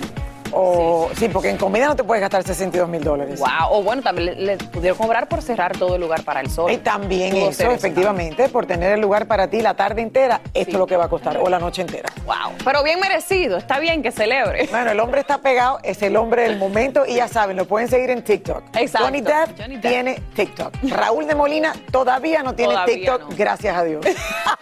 O, 0.52 1.08
sí. 1.16 1.28
porque 1.28 1.50
en 1.50 1.56
comida 1.56 1.86
no 1.86 1.96
te 1.96 2.04
puedes 2.04 2.20
gastar 2.20 2.42
62 2.42 2.88
mil 2.88 3.02
dólares. 3.02 3.38
Wow. 3.40 3.48
O 3.70 3.82
bueno, 3.82 4.02
también 4.02 4.26
le, 4.26 4.56
le 4.56 4.56
pudieron 4.56 4.98
cobrar 4.98 5.28
por 5.28 5.42
cerrar 5.42 5.76
todo 5.76 5.94
el 5.94 6.00
lugar 6.00 6.22
para 6.22 6.40
el 6.40 6.50
sol. 6.50 6.70
Y 6.70 6.78
también 6.78 7.30
Pudo 7.32 7.50
eso, 7.50 7.70
efectivamente, 7.70 8.48
por 8.48 8.66
tener 8.66 8.92
el 8.92 9.00
lugar 9.00 9.26
para 9.26 9.48
ti 9.48 9.60
la 9.60 9.74
tarde 9.74 10.02
entera, 10.02 10.40
esto 10.54 10.72
es 10.72 10.78
lo 10.78 10.86
que 10.86 10.96
va 10.96 11.04
a 11.04 11.08
costar, 11.08 11.36
o 11.38 11.48
la 11.48 11.58
noche 11.58 11.82
entera. 11.82 12.08
Wow. 12.26 12.54
Pero 12.64 12.82
bien 12.82 13.00
merecido. 13.00 13.56
Está 13.56 13.78
bien 13.78 14.02
que 14.02 14.12
celebre. 14.12 14.66
Bueno, 14.70 14.90
el 14.90 15.00
hombre 15.00 15.20
está 15.20 15.38
pegado, 15.38 15.78
es 15.82 16.02
el 16.02 16.16
hombre 16.16 16.42
del 16.42 16.58
momento 16.58 17.04
y 17.06 17.14
ya 17.16 17.28
saben, 17.28 17.56
lo 17.56 17.64
pueden 17.66 17.88
seguir 17.88 18.10
en 18.10 18.22
TikTok. 18.22 18.62
Exacto. 18.76 19.06
Johnny 19.06 19.20
Depp, 19.20 19.58
Johnny 19.58 19.76
Depp. 19.76 19.82
tiene 19.92 20.22
TikTok. 20.34 20.72
Raúl 20.90 21.26
de 21.26 21.34
Molina 21.34 21.72
todavía 21.90 22.42
no 22.42 22.54
tiene 22.54 22.72
Todavía 22.74 22.94
TikTok, 22.94 23.20
no. 23.30 23.36
gracias 23.36 23.76
a 23.76 23.84
Dios. 23.84 24.04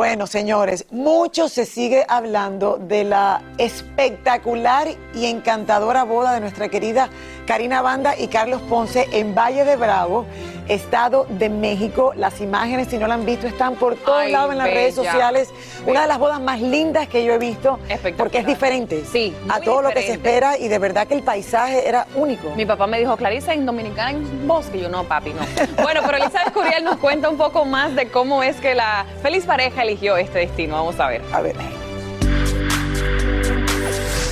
Bueno, 0.00 0.26
señores, 0.26 0.86
mucho 0.90 1.50
se 1.50 1.66
sigue 1.66 2.06
hablando 2.08 2.78
de 2.78 3.04
la 3.04 3.42
espectacular 3.58 4.88
y 5.14 5.26
encantadora 5.26 6.04
boda 6.04 6.32
de 6.32 6.40
nuestra 6.40 6.70
querida 6.70 7.10
Karina 7.46 7.82
Banda 7.82 8.18
y 8.18 8.28
Carlos 8.28 8.62
Ponce 8.62 9.08
en 9.12 9.34
Valle 9.34 9.66
de 9.66 9.76
Bravo, 9.76 10.24
Estado 10.70 11.26
de 11.28 11.48
México. 11.48 12.12
Las 12.16 12.40
imágenes, 12.40 12.88
si 12.88 12.98
no 12.98 13.06
la 13.06 13.14
han 13.14 13.26
visto, 13.26 13.46
están 13.46 13.74
por 13.74 13.96
todos 13.96 14.20
Ay, 14.20 14.32
lados 14.32 14.52
en 14.52 14.58
las 14.58 14.66
redes 14.68 14.96
bella. 14.96 15.10
sociales. 15.10 15.48
Una 15.86 16.02
de 16.02 16.08
las 16.08 16.18
bodas 16.18 16.40
más 16.40 16.60
lindas 16.60 17.08
que 17.08 17.24
yo 17.24 17.32
he 17.34 17.38
visto, 17.38 17.78
porque 18.16 18.38
es 18.38 18.46
diferente 18.46 19.04
Sí, 19.04 19.34
a 19.48 19.60
todo 19.60 19.82
lo 19.82 19.90
que 19.90 20.02
se 20.02 20.12
espera 20.12 20.56
y 20.58 20.68
de 20.68 20.78
verdad 20.78 21.06
que 21.06 21.14
el 21.14 21.22
paisaje 21.22 21.88
era 21.88 22.06
único. 22.14 22.50
Mi 22.54 22.66
papá 22.66 22.86
me 22.86 22.98
dijo, 22.98 23.16
Clarisa, 23.16 23.52
en 23.52 23.66
Dominicana 23.66 24.08
hay 24.08 24.16
un 24.16 24.46
bosque. 24.46 24.78
Y 24.78 24.82
yo, 24.82 24.88
no, 24.88 25.04
papi, 25.04 25.30
no. 25.32 25.40
Bueno, 25.82 26.00
pero 26.04 26.18
Elizabeth 26.18 26.52
Curiel 26.52 26.84
nos 26.84 26.96
cuenta 26.98 27.28
un 27.28 27.36
poco 27.36 27.64
más 27.64 27.94
de 27.96 28.08
cómo 28.08 28.42
es 28.42 28.56
que 28.56 28.74
la 28.74 29.04
feliz 29.22 29.44
pareja 29.46 29.82
eligió 29.82 30.16
este 30.16 30.40
destino. 30.40 30.74
Vamos 30.76 31.00
a 31.00 31.08
ver. 31.08 31.22
A 31.32 31.40
ver. 31.40 31.56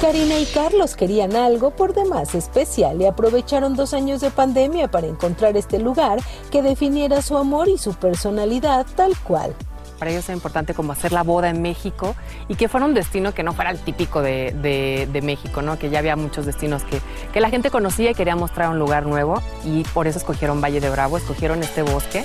Karina 0.00 0.38
y 0.38 0.46
Carlos 0.46 0.94
querían 0.94 1.34
algo 1.34 1.70
por 1.70 1.92
demás 1.92 2.34
especial 2.36 3.00
y 3.02 3.06
aprovecharon 3.06 3.74
dos 3.74 3.94
años 3.94 4.20
de 4.20 4.30
pandemia 4.30 4.88
para 4.90 5.08
encontrar 5.08 5.56
este 5.56 5.78
lugar 5.80 6.20
que 6.52 6.62
definiera 6.62 7.20
su 7.20 7.36
amor 7.36 7.68
y 7.68 7.78
su 7.78 7.94
personalidad 7.94 8.86
tal 8.94 9.16
cual. 9.18 9.54
Para 9.98 10.12
ellos 10.12 10.28
era 10.28 10.34
importante 10.36 10.74
como 10.74 10.92
hacer 10.92 11.10
la 11.10 11.24
boda 11.24 11.50
en 11.50 11.60
México 11.60 12.14
y 12.48 12.54
que 12.54 12.68
fuera 12.68 12.86
un 12.86 12.94
destino 12.94 13.34
que 13.34 13.42
no 13.42 13.52
fuera 13.52 13.72
el 13.72 13.78
típico 13.80 14.22
de, 14.22 14.54
de- 14.62 15.08
de 15.12 15.22
México, 15.22 15.62
¿no? 15.62 15.76
que 15.80 15.90
ya 15.90 15.98
había 15.98 16.14
muchos 16.14 16.46
destinos 16.46 16.84
que, 16.84 17.00
que 17.32 17.40
la 17.40 17.50
gente 17.50 17.70
conocía 17.72 18.12
y 18.12 18.14
quería 18.14 18.36
mostrar 18.36 18.70
un 18.70 18.78
lugar 18.78 19.04
nuevo 19.04 19.42
y 19.64 19.82
por 19.94 20.06
eso 20.06 20.18
escogieron 20.18 20.60
Valle 20.60 20.80
de 20.80 20.90
Bravo, 20.90 21.16
escogieron 21.16 21.60
este 21.64 21.82
bosque. 21.82 22.24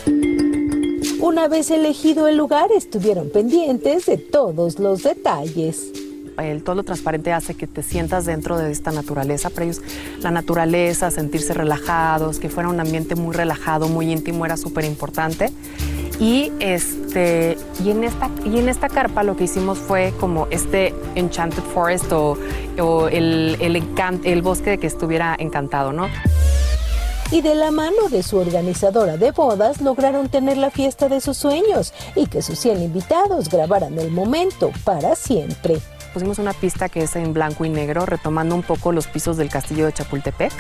Una 1.20 1.48
vez 1.48 1.72
elegido 1.72 2.28
el 2.28 2.38
lugar, 2.38 2.72
estuvieron 2.72 3.30
pendientes 3.32 4.06
de 4.06 4.18
todos 4.18 4.78
los 4.78 5.02
detalles. 5.02 5.92
Todo 6.64 6.76
lo 6.76 6.84
transparente 6.84 7.32
hace 7.34 7.56
que 7.56 7.68
te 7.68 7.84
sientas 7.84 8.26
dentro 8.26 8.58
de 8.58 8.72
esta 8.72 8.92
naturaleza. 8.92 9.50
Para 9.50 9.66
ellos 9.66 9.82
la 10.22 10.32
naturaleza, 10.32 11.12
sentirse 11.12 11.54
relajados, 11.54 12.40
que 12.40 12.50
fuera 12.50 12.70
un 12.70 12.80
ambiente 12.80 13.16
muy 13.16 13.36
relajado, 13.36 13.88
muy 13.88 14.12
íntimo, 14.12 14.46
era 14.46 14.58
súper 14.58 14.86
importante. 14.86 15.52
Y, 16.20 16.52
este, 16.60 17.58
y, 17.84 17.90
en 17.90 18.04
esta, 18.04 18.30
y 18.46 18.60
en 18.60 18.70
esta 18.70 18.88
carpa 18.88 19.24
lo 19.24 19.36
que 19.36 19.46
hicimos 19.46 19.80
fue 19.80 20.14
como 20.20 20.48
este 20.52 20.94
Enchanted 21.16 21.64
Forest 21.64 22.12
o, 22.12 22.38
el, 23.10 23.58
el, 23.60 24.42
bosque 24.42 24.78
que 24.78 24.88
estuviera 24.88 25.36
encantado, 25.38 25.92
¿no? 25.92 26.08
Y 27.32 27.42
de 27.42 27.56
la 27.56 27.72
mano 27.72 28.10
de 28.12 28.22
su 28.22 28.38
organizadora 28.38 29.18
de 29.18 29.32
bodas 29.32 29.82
lograron 29.82 30.30
tener 30.30 30.58
la 30.58 30.70
fiesta 30.70 31.10
de 31.10 31.20
sus 31.20 31.36
sueños 31.36 31.94
y 32.16 32.28
que 32.28 32.44
sus 32.44 32.60
100 32.60 32.84
invitados 32.84 33.50
grabaran 33.50 33.98
el 33.98 34.12
momento 34.12 34.72
para 34.84 35.16
siempre. 35.16 35.82
Pusimos 36.14 36.38
una 36.38 36.54
pista 36.54 36.90
que 36.90 37.02
es 37.02 37.16
en 37.16 37.34
blanco 37.34 37.66
y 37.66 37.70
negro, 37.70 38.06
retomando 38.06 38.54
un 38.54 38.62
poco 38.62 38.92
los 38.92 39.08
pisos 39.08 39.36
del 39.36 39.50
castillo 39.50 39.88
de 39.88 39.94
Chapultepec. 39.94 40.54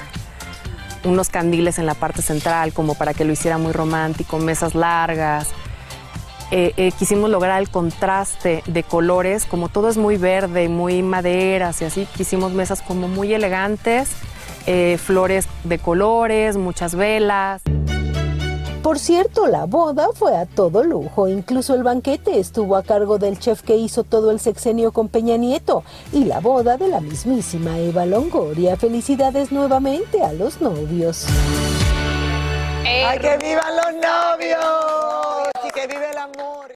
Unos 1.03 1.29
candiles 1.29 1.77
en 1.77 1.85
la 1.85 1.93
parte 1.93 2.23
central, 2.23 2.73
como 2.73 2.95
para 2.95 3.13
que 3.13 3.23
lo 3.23 3.33
hiciera 3.33 3.59
muy 3.59 3.71
romántico, 3.71 4.39
mesas 4.39 4.73
largas. 4.73 5.49
Eh, 6.49 6.73
eh, 6.77 6.91
quisimos 6.91 7.29
lograr 7.29 7.61
el 7.61 7.69
contraste 7.69 8.63
de 8.65 8.83
colores, 8.83 9.45
como 9.45 9.69
todo 9.69 9.89
es 9.89 9.97
muy 9.97 10.17
verde, 10.17 10.69
muy 10.69 11.03
maderas 11.03 11.81
y 11.81 11.85
así, 11.85 12.07
quisimos 12.15 12.53
mesas 12.53 12.81
como 12.81 13.07
muy 13.07 13.33
elegantes, 13.33 14.09
eh, 14.65 14.97
flores 14.97 15.47
de 15.63 15.77
colores, 15.77 16.57
muchas 16.57 16.95
velas. 16.95 17.61
Por 18.83 18.99
cierto, 18.99 19.47
la 19.47 19.63
boda 19.63 20.09
fue 20.13 20.35
a 20.35 20.45
todo 20.45 20.83
lujo, 20.83 21.29
incluso 21.29 21.73
el 21.73 21.83
banquete 21.83 22.37
estuvo 22.37 22.75
a 22.75 22.83
cargo 22.83 23.17
del 23.17 23.39
chef 23.39 23.61
que 23.61 23.77
hizo 23.77 24.03
todo 24.03 24.29
el 24.29 24.41
sexenio 24.41 24.91
con 24.91 25.07
Peña 25.07 25.37
Nieto 25.37 25.85
y 26.11 26.25
la 26.25 26.41
boda 26.41 26.75
de 26.75 26.89
la 26.89 26.99
mismísima 26.99 27.79
Eva 27.79 28.05
Longoria. 28.05 28.75
Felicidades 28.75 29.53
nuevamente 29.53 30.21
a 30.21 30.33
los 30.33 30.59
novios. 30.59 31.25
¡Ay, 32.85 33.19
que 33.19 33.37
vivan 33.37 33.75
los 33.77 33.93
novios! 33.95 35.49
¡Y 35.65 35.71
que 35.71 35.87
vive 35.87 36.11
el 36.11 36.17
amor! 36.17 36.73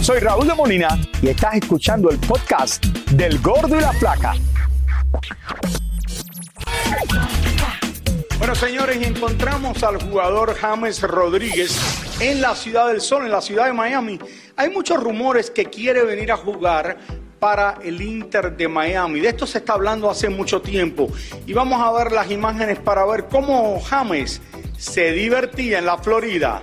Soy 0.00 0.20
Raúl 0.20 0.48
de 0.48 0.54
Molina 0.54 0.98
y 1.20 1.28
estás 1.28 1.56
escuchando 1.56 2.08
el 2.08 2.18
podcast 2.20 2.82
del 3.10 3.38
Gordo 3.42 3.76
y 3.76 3.80
la 3.82 3.92
Flaca. 3.92 4.34
Bueno, 8.44 8.56
señores, 8.56 8.98
encontramos 9.00 9.82
al 9.82 10.02
jugador 10.02 10.54
James 10.54 11.00
Rodríguez 11.00 11.78
en 12.20 12.42
la 12.42 12.54
Ciudad 12.54 12.88
del 12.88 13.00
Sol, 13.00 13.24
en 13.24 13.30
la 13.30 13.40
ciudad 13.40 13.64
de 13.64 13.72
Miami. 13.72 14.18
Hay 14.56 14.68
muchos 14.68 15.02
rumores 15.02 15.50
que 15.50 15.64
quiere 15.64 16.04
venir 16.04 16.30
a 16.30 16.36
jugar 16.36 16.98
para 17.38 17.78
el 17.82 18.02
Inter 18.02 18.54
de 18.54 18.68
Miami. 18.68 19.20
De 19.20 19.28
esto 19.28 19.46
se 19.46 19.56
está 19.56 19.72
hablando 19.72 20.10
hace 20.10 20.28
mucho 20.28 20.60
tiempo. 20.60 21.08
Y 21.46 21.54
vamos 21.54 21.80
a 21.80 21.90
ver 21.92 22.12
las 22.12 22.30
imágenes 22.30 22.78
para 22.80 23.06
ver 23.06 23.28
cómo 23.30 23.80
James 23.80 24.42
se 24.76 25.12
divertía 25.12 25.78
en 25.78 25.86
la 25.86 25.96
Florida. 25.96 26.60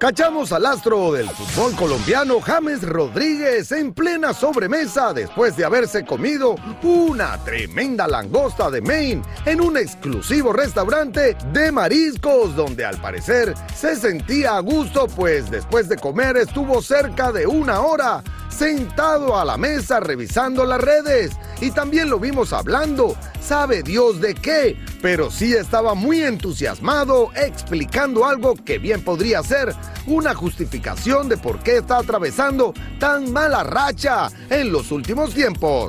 Cachamos 0.00 0.50
al 0.52 0.64
astro 0.64 1.12
del 1.12 1.28
fútbol 1.28 1.76
colombiano 1.76 2.40
James 2.40 2.80
Rodríguez 2.80 3.70
en 3.70 3.92
plena 3.92 4.32
sobremesa 4.32 5.12
después 5.12 5.58
de 5.58 5.66
haberse 5.66 6.06
comido 6.06 6.54
una 6.82 7.36
tremenda 7.44 8.08
langosta 8.08 8.70
de 8.70 8.80
Maine 8.80 9.20
en 9.44 9.60
un 9.60 9.76
exclusivo 9.76 10.54
restaurante 10.54 11.36
de 11.52 11.70
mariscos 11.70 12.56
donde 12.56 12.82
al 12.82 12.98
parecer 12.98 13.52
se 13.76 13.94
sentía 13.94 14.56
a 14.56 14.60
gusto 14.60 15.06
pues 15.06 15.50
después 15.50 15.86
de 15.90 15.98
comer 15.98 16.38
estuvo 16.38 16.80
cerca 16.80 17.30
de 17.30 17.46
una 17.46 17.82
hora 17.82 18.24
sentado 18.60 19.38
a 19.38 19.44
la 19.44 19.56
mesa 19.56 20.00
revisando 20.00 20.66
las 20.66 20.80
redes. 20.80 21.32
Y 21.62 21.70
también 21.70 22.10
lo 22.10 22.18
vimos 22.18 22.52
hablando, 22.52 23.16
sabe 23.40 23.82
Dios 23.82 24.20
de 24.20 24.34
qué, 24.34 24.76
pero 25.02 25.30
sí 25.30 25.54
estaba 25.54 25.94
muy 25.94 26.22
entusiasmado 26.22 27.30
explicando 27.34 28.24
algo 28.24 28.54
que 28.54 28.78
bien 28.78 29.02
podría 29.02 29.42
ser 29.42 29.74
una 30.06 30.34
justificación 30.34 31.28
de 31.28 31.36
por 31.36 31.60
qué 31.60 31.78
está 31.78 31.98
atravesando 31.98 32.74
tan 32.98 33.32
mala 33.32 33.64
racha 33.64 34.28
en 34.50 34.72
los 34.72 34.92
últimos 34.92 35.34
tiempos. 35.34 35.86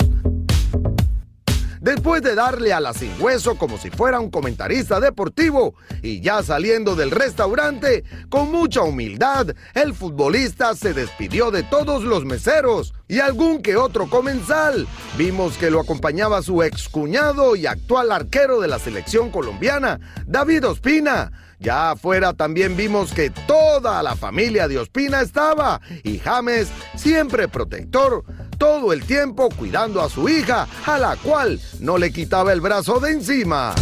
Después 1.81 2.21
de 2.21 2.35
darle 2.35 2.73
a 2.73 2.79
la 2.79 2.93
sin 2.93 3.11
hueso 3.19 3.57
como 3.57 3.79
si 3.79 3.89
fuera 3.89 4.19
un 4.19 4.29
comentarista 4.29 4.99
deportivo 4.99 5.73
y 6.03 6.21
ya 6.21 6.43
saliendo 6.43 6.95
del 6.95 7.09
restaurante, 7.09 8.03
con 8.29 8.51
mucha 8.51 8.83
humildad, 8.83 9.47
el 9.73 9.95
futbolista 9.95 10.75
se 10.75 10.93
despidió 10.93 11.49
de 11.49 11.63
todos 11.63 12.03
los 12.03 12.23
meseros 12.23 12.93
y 13.07 13.19
algún 13.19 13.63
que 13.63 13.77
otro 13.77 14.07
comensal. 14.11 14.87
Vimos 15.17 15.57
que 15.57 15.71
lo 15.71 15.79
acompañaba 15.79 16.43
su 16.43 16.61
excuñado 16.61 17.55
y 17.55 17.65
actual 17.65 18.11
arquero 18.11 18.61
de 18.61 18.67
la 18.67 18.77
selección 18.77 19.31
colombiana, 19.31 19.99
David 20.27 20.67
Ospina. 20.67 21.31
Ya 21.59 21.91
afuera 21.91 22.33
también 22.33 22.77
vimos 22.77 23.11
que 23.11 23.29
toda 23.29 24.01
la 24.01 24.15
familia 24.15 24.67
de 24.67 24.77
Ospina 24.79 25.21
estaba 25.21 25.81
y 26.03 26.17
James, 26.19 26.69
siempre 26.95 27.47
protector, 27.47 28.23
todo 28.61 28.93
el 28.93 29.03
tiempo 29.05 29.49
cuidando 29.49 30.03
a 30.03 30.07
su 30.07 30.29
hija, 30.29 30.67
a 30.85 30.99
la 30.99 31.15
cual 31.15 31.59
no 31.79 31.97
le 31.97 32.13
quitaba 32.13 32.53
el 32.53 32.61
brazo 32.61 32.99
de 32.99 33.13
encima. 33.13 33.73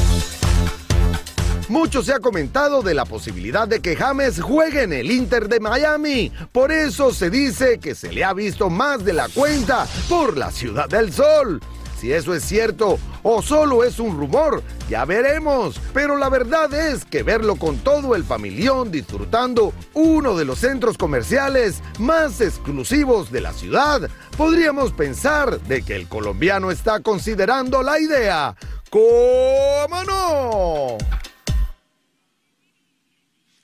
Mucho 1.67 2.01
se 2.01 2.13
ha 2.13 2.19
comentado 2.21 2.81
de 2.81 2.93
la 2.93 3.03
posibilidad 3.03 3.67
de 3.67 3.81
que 3.81 3.98
James 3.98 4.39
juegue 4.39 4.83
en 4.83 4.93
el 4.93 5.12
Inter 5.12 5.50
de 5.50 5.59
Miami. 5.59 6.31
Por 6.53 6.71
eso 6.71 7.13
se 7.13 7.29
dice 7.29 7.77
que 7.79 7.93
se 7.93 8.13
le 8.13 8.24
ha 8.24 8.31
visto 8.31 8.69
más 8.69 9.03
de 9.03 9.12
la 9.12 9.27
cuenta 9.27 9.86
por 10.07 10.38
la 10.38 10.50
Ciudad 10.50 10.88
del 10.88 11.12
Sol. 11.12 11.59
Si 12.00 12.13
eso 12.13 12.34
es 12.34 12.44
cierto 12.44 12.98
o 13.24 13.41
solo 13.41 13.84
es 13.84 14.00
un 14.00 14.18
rumor, 14.18 14.63
ya 14.88 15.03
veremos. 15.03 15.82
Pero 15.94 16.15
la 16.15 16.29
verdad 16.29 16.74
es 16.74 17.03
que 17.03 17.24
verlo 17.24 17.58
con 17.58 17.77
todo 17.79 18.15
el 18.15 18.24
familión 18.24 18.89
disfrutando 18.89 19.74
uno 19.94 20.38
de 20.38 20.46
los 20.46 20.60
centros 20.60 20.98
comerciales 20.98 21.82
más 22.00 22.39
exclusivos 22.39 23.34
de 23.34 23.41
la 23.41 23.51
ciudad, 23.51 24.10
podríamos 24.38 24.94
pensar 24.94 25.60
de 25.60 25.82
que 25.82 25.98
el 25.98 26.08
colombiano 26.08 26.72
está 26.72 27.01
considerando 27.01 27.84
la 27.84 28.00
idea. 28.00 28.56
¿Cómo 28.89 30.03
no? 30.06 30.98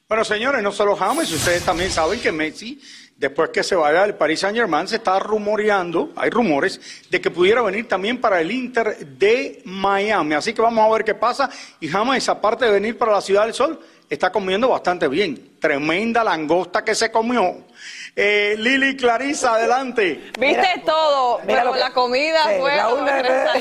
Bueno, 0.10 0.24
señores, 0.26 0.62
no 0.62 0.72
solo 0.72 0.96
James, 0.98 1.32
ustedes 1.32 1.64
también 1.64 1.90
saben 1.90 2.20
que 2.20 2.32
Messi 2.32 2.82
después 3.16 3.50
que 3.50 3.64
se 3.64 3.76
vaya 3.76 4.02
del 4.04 4.16
Paris 4.16 4.42
Saint 4.42 4.56
Germain, 4.58 4.88
se 4.88 4.98
está 4.98 5.20
rumoreando, 5.20 6.12
hay 6.16 6.30
rumores, 6.30 6.80
de 7.10 7.22
que 7.22 7.32
pudiera 7.32 7.62
venir 7.62 7.88
también 7.88 8.20
para 8.20 8.42
el 8.42 8.52
Inter 8.52 8.98
de 8.98 9.62
Miami. 9.66 10.36
Así 10.36 10.54
que 10.54 10.62
vamos 10.62 10.86
a 10.86 10.94
ver 10.94 11.04
qué 11.04 11.16
pasa. 11.16 11.50
Y 11.80 11.88
James, 11.88 12.28
aparte 12.30 12.66
de 12.66 12.72
venir 12.72 12.98
para 12.98 13.14
la 13.14 13.22
Ciudad 13.22 13.44
del 13.46 13.54
Sol, 13.54 13.80
está 14.10 14.32
comiendo 14.32 14.70
bastante 14.70 15.08
bien. 15.08 15.58
Tremenda 15.60 16.24
langosta 16.24 16.84
que 16.84 16.94
se 16.94 17.10
comió. 17.12 17.56
Eh, 18.18 18.56
Lili 18.60 18.96
Clarisa, 18.96 19.56
adelante. 19.56 20.32
Viste 20.40 20.82
todo, 20.86 21.40
Mira 21.40 21.48
pero 21.60 21.66
lo 21.66 21.74
que- 21.74 21.80
la 21.80 21.92
comida 21.94 22.44
Sí, 22.48 22.60
fue 22.60 22.76
Raúl, 22.78 23.00
lo 23.00 23.06
que 23.06 23.12
es 23.20 23.28
verdad. 23.28 23.54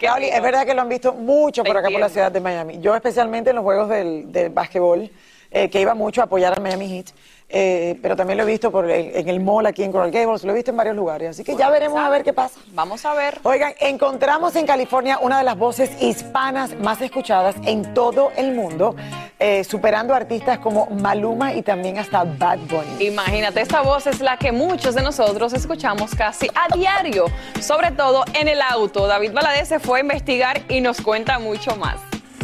Raúl, 0.00 0.24
es 0.24 0.64
que 0.66 0.74
lo 0.74 0.82
han 0.82 0.88
visto 0.88 1.12
mucho 1.12 1.64
por 1.64 1.76
acá 1.76 1.88
por 1.90 2.00
la 2.00 2.08
ciudad 2.08 2.30
de 2.32 2.40
Miami. 2.40 2.78
Yo 2.80 2.94
especialmente 2.94 3.50
en 3.50 3.56
los 3.56 3.62
juegos 3.64 3.88
del, 3.88 4.30
del 4.32 4.50
básquetbol, 4.50 5.10
eh, 5.50 5.68
que 5.70 5.80
iba 5.80 5.94
mucho 5.94 6.20
a 6.20 6.24
apoyar 6.24 6.52
al 6.54 6.62
Miami 6.62 6.88
Heat, 6.88 7.06
eh, 7.48 7.98
pero 8.02 8.16
también 8.16 8.36
lo 8.38 8.42
he 8.42 8.46
visto 8.46 8.70
por 8.72 8.90
el- 8.90 9.14
en 9.14 9.28
el 9.28 9.40
mall 9.40 9.66
aquí 9.66 9.82
en 9.84 9.92
Coral 9.92 10.10
Gables, 10.10 10.42
lo 10.44 10.50
he 10.52 10.54
visto 10.54 10.70
en 10.72 10.76
varios 10.76 10.96
lugares. 10.96 11.30
Así 11.30 11.44
que 11.44 11.54
ya 11.56 11.70
veremos 11.70 11.98
a 12.00 12.08
ver 12.10 12.24
qué 12.24 12.32
pasa. 12.32 12.58
Vamos 12.72 13.04
a 13.04 13.14
ver. 13.14 13.38
Oigan, 13.44 13.72
encontramos 13.80 14.56
en 14.56 14.66
California 14.66 15.18
una 15.20 15.38
de 15.38 15.44
las 15.44 15.56
voces 15.56 15.90
hispanas 16.02 16.74
más 16.80 17.00
escuchadas 17.00 17.54
en 17.64 17.94
todo 17.94 18.32
el 18.36 18.52
mundo, 18.52 18.96
eh, 19.38 19.62
superando 19.64 20.14
artistas 20.14 20.58
como 20.58 20.86
Maluma 20.86 21.54
y 21.54 21.62
también 21.62 21.98
hasta 21.98 22.24
Bad 22.24 22.58
Bunny. 22.68 23.06
Imagínate, 23.06 23.60
esta 23.60 23.80
voz 23.82 24.06
es 24.06 24.20
la 24.20 24.36
que 24.38 24.50
muchos 24.50 24.94
de 24.94 25.02
nosotros 25.02 25.52
escuchamos 25.52 26.14
casi 26.14 26.48
a 26.54 26.74
diario, 26.76 27.26
sobre 27.60 27.92
todo 27.92 28.24
en 28.34 28.48
el 28.48 28.60
auto. 28.60 29.06
David 29.06 29.32
Valadez 29.32 29.68
se 29.68 29.78
fue 29.78 29.98
a 29.98 30.02
investigar 30.02 30.62
y 30.68 30.80
nos 30.80 31.00
cuenta 31.00 31.38
mucho 31.38 31.76
más. 31.76 31.96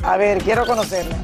A 0.05 0.17
ver, 0.17 0.39
quiero 0.43 0.67
conocerla. 0.67 1.17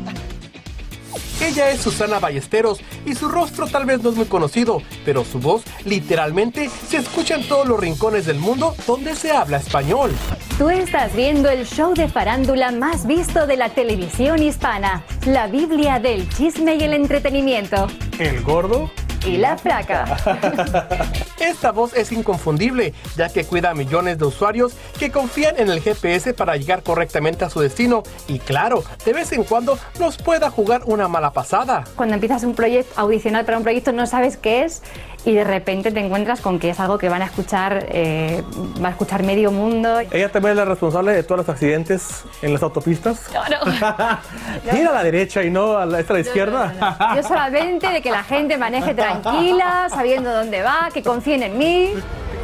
Ella 1.41 1.71
es 1.71 1.81
Susana 1.81 2.19
Ballesteros 2.19 2.81
y 3.07 3.15
su 3.15 3.29
rostro 3.29 3.69
tal 3.69 3.85
vez 3.87 4.03
no 4.03 4.11
es 4.11 4.17
muy 4.17 4.27
conocido, 4.27 4.83
pero 5.05 5.25
su 5.25 5.39
voz 5.39 5.63
literalmente 5.85 6.69
se 6.69 6.97
escucha 6.97 7.37
en 7.37 7.47
todos 7.47 7.67
los 7.67 7.79
rincones 7.79 8.27
del 8.27 8.41
mundo 8.41 8.75
donde 8.89 9.15
se 9.15 9.31
habla 9.31 9.59
español. 9.59 10.11
Tú 10.59 10.69
estás 10.69 11.15
viendo 11.15 11.49
el 11.49 11.65
show 11.65 11.95
de 11.95 12.09
farándula 12.09 12.73
más 12.73 13.07
visto 13.07 13.47
de 13.47 13.57
la 13.57 13.69
televisión 13.69 14.43
hispana, 14.43 15.05
la 15.27 15.47
Biblia 15.47 16.01
del 16.01 16.29
chisme 16.29 16.75
y 16.75 16.83
el 16.83 16.95
entretenimiento. 16.95 17.87
El 18.19 18.43
gordo. 18.43 18.91
Y 19.27 19.37
la 19.37 19.57
flaca. 19.59 20.17
Esta 21.41 21.73
voz 21.73 21.95
es 21.95 22.13
inconfundible, 22.13 22.95
ya 23.17 23.29
que 23.29 23.45
cuida 23.45 23.71
a 23.71 23.75
millones 23.75 24.19
de 24.19 24.25
usuarios 24.27 24.75
que 24.99 25.11
confían 25.11 25.55
en 25.59 25.71
el 25.71 25.81
GPS 25.81 26.35
para 26.35 26.57
llegar 26.57 26.83
correctamente 26.83 27.45
a 27.45 27.51
su 27.51 27.61
destino 27.61 28.03
y 28.27 28.39
claro, 28.39 28.85
de 29.05 29.13
vez 29.13 29.33
en 29.33 29.45
cuando 29.45 29.79
nos 29.99 30.17
pueda 30.19 30.51
jugar 30.51 30.83
una 30.87 31.09
mala 31.09 31.33
pasada. 31.33 31.85
Cuando 31.97 32.15
empiezas 32.15 32.45
un 32.45 32.55
proyecto, 32.55 32.93
a 32.97 33.03
audicionar 33.03 33.45
para 33.45 33.59
un 33.59 33.65
proyecto, 33.65 33.93
no 33.93 34.07
sabes 34.07 34.37
qué 34.37 34.65
es 34.65 34.83
y 35.25 35.35
de 35.35 35.45
repente 35.45 35.91
te 35.91 36.01
encuentras 36.01 36.41
con 36.41 36.59
que 36.59 36.71
es 36.71 36.81
algo 36.81 36.97
que 36.97 37.09
van 37.09 37.23
a 37.23 37.27
escuchar, 37.27 37.87
eh, 37.91 38.43
va 38.83 38.89
a 38.89 38.91
escuchar 38.93 39.25
medio 39.25 39.51
mundo. 39.51 40.01
Ella 40.01 40.31
también 40.31 40.53
es 40.53 40.57
la 40.57 40.65
responsable 40.65 41.13
de 41.13 41.23
todos 41.23 41.39
los 41.39 41.49
accidentes 41.49 42.25
en 42.41 42.53
las 42.53 42.63
autopistas. 42.63 43.29
Claro. 43.29 43.59
Mira 44.73 44.91
a 44.91 44.95
la 44.95 45.03
derecha 45.03 45.43
y 45.43 45.51
no 45.51 45.77
a 45.77 45.87
la, 45.87 46.01
esta 46.01 46.13
a 46.13 46.17
la 46.17 46.21
izquierda. 46.21 47.15
Yo 47.17 47.23
solamente 47.23 47.89
de 47.89 48.01
que 48.01 48.11
la 48.11 48.23
gente 48.23 48.57
maneje 48.57 48.95
tranquila, 49.09 49.89
sabiendo 49.91 50.33
dónde 50.33 50.63
va, 50.63 50.91
que 50.93 51.03
confíen 51.03 51.43
en 51.43 51.59
mí. 51.59 51.95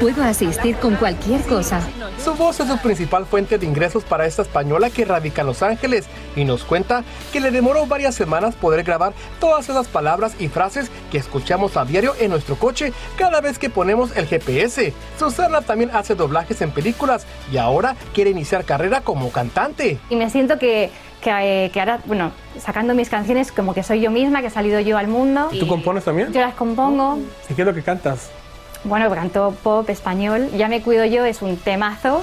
Puedo 0.00 0.24
asistir 0.24 0.76
con 0.76 0.96
cualquier 0.96 1.40
cosa. 1.42 1.80
Su 2.22 2.34
voz 2.34 2.58
es 2.58 2.66
su 2.66 2.78
principal 2.78 3.26
fuente 3.26 3.58
de 3.58 3.66
ingresos 3.66 4.02
para 4.02 4.26
esta 4.26 4.42
española 4.42 4.90
que 4.90 5.04
radica 5.04 5.42
en 5.42 5.46
Los 5.46 5.62
Ángeles 5.62 6.06
y 6.34 6.44
nos 6.44 6.64
cuenta 6.64 7.04
que 7.32 7.40
le 7.40 7.52
demoró 7.52 7.86
varias 7.86 8.16
semanas 8.16 8.56
poder 8.56 8.82
grabar 8.82 9.12
todas 9.38 9.68
esas 9.68 9.86
palabras 9.86 10.34
y 10.40 10.48
frases 10.48 10.90
que 11.12 11.18
escuchamos 11.18 11.76
a 11.76 11.84
diario 11.84 12.14
en 12.18 12.30
nuestro 12.30 12.56
coche 12.56 12.92
cada 13.16 13.40
vez 13.40 13.58
que 13.58 13.70
ponemos 13.70 14.16
el 14.16 14.26
GPS. 14.26 14.92
Susana 15.16 15.60
también 15.60 15.90
hace 15.94 16.16
doblajes 16.16 16.60
en 16.60 16.72
películas 16.72 17.24
y 17.52 17.58
ahora 17.58 17.94
quiere 18.12 18.30
iniciar 18.30 18.64
carrera 18.64 19.02
como 19.02 19.30
cantante. 19.30 19.98
Y 20.10 20.16
me 20.16 20.28
siento 20.28 20.58
que, 20.58 20.90
que, 21.24 21.64
eh, 21.64 21.70
que 21.70 21.80
ahora, 21.80 21.98
bueno, 22.04 22.30
sacando 22.60 22.94
mis 22.94 23.08
canciones 23.08 23.50
como 23.50 23.74
que 23.74 23.82
soy 23.82 24.00
yo 24.00 24.10
misma, 24.10 24.42
que 24.42 24.48
he 24.48 24.50
salido 24.50 24.78
yo 24.78 24.98
al 24.98 25.08
mundo. 25.08 25.48
¿Tú 25.58 25.66
compones 25.66 26.04
también? 26.04 26.32
Yo 26.32 26.40
las 26.40 26.54
compongo. 26.54 27.18
¿Y 27.48 27.54
qué 27.54 27.62
es 27.62 27.66
lo 27.66 27.74
que 27.74 27.82
cantas? 27.82 28.30
Bueno, 28.84 29.10
canto 29.10 29.56
pop, 29.62 29.88
español. 29.88 30.50
Ya 30.56 30.68
me 30.68 30.82
cuido 30.82 31.06
yo, 31.06 31.24
es 31.24 31.40
un 31.40 31.56
temazo. 31.56 32.22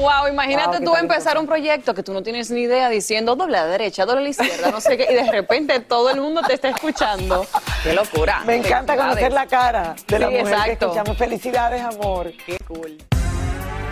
Wow, 0.00 0.28
imagínate 0.32 0.78
Wow, 0.78 0.86
tú 0.86 0.96
empezar 0.96 1.36
un 1.36 1.46
proyecto 1.46 1.92
que 1.92 2.02
tú 2.02 2.14
no 2.14 2.22
tienes 2.22 2.50
ni 2.50 2.62
idea 2.62 2.88
diciendo 2.88 3.36
doble 3.36 3.58
a 3.58 3.64
la 3.64 3.66
derecha, 3.66 4.06
doble 4.06 4.20
a 4.20 4.22
la 4.22 4.28
izquierda, 4.30 4.70
no 4.70 4.80
sé 4.80 4.96
qué, 4.96 5.06
y 5.10 5.14
de 5.14 5.30
repente 5.30 5.80
todo 5.80 6.08
el 6.10 6.20
mundo 6.20 6.40
te 6.46 6.54
está 6.54 6.70
escuchando. 6.70 7.44
Qué 7.82 7.92
locura. 7.92 8.42
Me 8.46 8.56
encanta 8.56 8.96
conocer 8.96 9.32
la 9.32 9.46
cara 9.46 9.94
de 10.06 10.18
la 10.18 10.28
Sí, 10.28 10.32
mujer 10.32 10.44
que 10.46 10.50
exacto. 10.52 10.86
escuchamos. 10.86 11.18
Felicidades, 11.18 11.82
amor. 11.82 12.32
Qué 12.46 12.56
cool. 12.66 12.96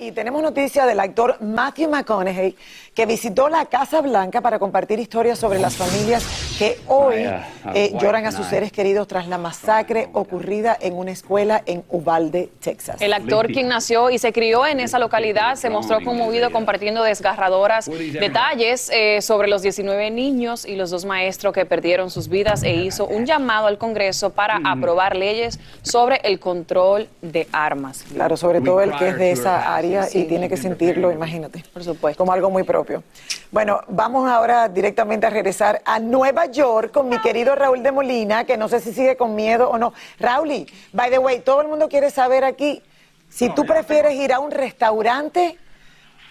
Y 0.00 0.12
tenemos 0.12 0.40
noticia 0.42 0.86
del 0.86 1.00
actor 1.00 1.38
Matthew 1.40 1.90
McConaughey, 1.90 2.54
que 2.94 3.04
visitó 3.04 3.48
la 3.48 3.66
Casa 3.66 4.00
Blanca 4.00 4.40
para 4.40 4.60
compartir 4.60 5.00
historias 5.00 5.40
sobre 5.40 5.58
las 5.58 5.74
familias 5.74 6.24
que 6.56 6.78
hoy 6.86 7.16
eh, 7.16 7.42
a 7.64 7.98
lloran 7.98 8.24
a 8.24 8.30
sus 8.30 8.46
seres 8.46 8.70
queridos 8.70 9.08
tras 9.08 9.26
la 9.26 9.38
masacre 9.38 10.08
ocurrida 10.12 10.76
en 10.80 10.94
una 10.94 11.10
escuela 11.10 11.64
en 11.66 11.82
Uvalde, 11.88 12.48
Texas. 12.60 13.00
El 13.00 13.12
actor, 13.12 13.48
quien 13.48 13.66
nació 13.66 14.10
y 14.10 14.18
se 14.20 14.32
crió 14.32 14.66
en 14.66 14.78
esa 14.78 15.00
localidad, 15.00 15.56
se 15.56 15.68
mostró 15.68 16.00
conmovido 16.04 16.52
compartiendo 16.52 17.02
desgarradoras 17.02 17.86
detalles 17.86 18.90
eh, 18.90 19.20
sobre 19.20 19.48
los 19.48 19.62
19 19.62 20.12
niños 20.12 20.64
y 20.64 20.76
los 20.76 20.90
dos 20.90 21.06
maestros 21.06 21.52
que 21.52 21.66
perdieron 21.66 22.10
sus 22.10 22.28
vidas 22.28 22.62
e 22.62 22.72
hizo 22.72 23.04
un 23.04 23.26
llamado 23.26 23.66
al 23.66 23.78
Congreso 23.78 24.30
para 24.30 24.60
aprobar 24.64 25.16
leyes 25.16 25.58
sobre 25.82 26.20
el 26.22 26.38
control 26.38 27.08
de 27.20 27.48
armas. 27.50 28.04
Claro, 28.12 28.36
sobre 28.36 28.60
todo 28.60 28.80
el 28.80 28.96
que 28.96 29.08
es 29.08 29.18
de 29.18 29.32
esa 29.32 29.74
área 29.74 29.87
y 30.12 30.24
tiene 30.24 30.48
que 30.48 30.56
sentirlo, 30.56 31.10
imagínate. 31.12 31.64
Por 31.72 31.84
supuesto. 31.84 32.18
Como 32.18 32.32
algo 32.32 32.50
muy 32.50 32.62
propio. 32.62 33.02
Bueno, 33.50 33.80
vamos 33.88 34.30
ahora 34.30 34.68
directamente 34.68 35.26
a 35.26 35.30
regresar 35.30 35.82
a 35.84 35.98
Nueva 35.98 36.46
York 36.46 36.92
con 36.92 37.08
mi 37.08 37.18
querido 37.20 37.54
Raúl 37.54 37.82
de 37.82 37.92
Molina, 37.92 38.44
que 38.44 38.56
no 38.56 38.68
sé 38.68 38.80
si 38.80 38.92
sigue 38.92 39.16
con 39.16 39.34
miedo 39.34 39.70
o 39.70 39.78
no. 39.78 39.92
Raúl, 40.18 40.66
by 40.92 41.10
the 41.10 41.18
way, 41.18 41.40
todo 41.40 41.60
el 41.62 41.68
mundo 41.68 41.88
quiere 41.88 42.10
saber 42.10 42.44
aquí 42.44 42.82
si 43.28 43.48
tú 43.50 43.64
prefieres 43.64 44.14
ir 44.14 44.32
a 44.32 44.38
un 44.38 44.50
restaurante 44.50 45.58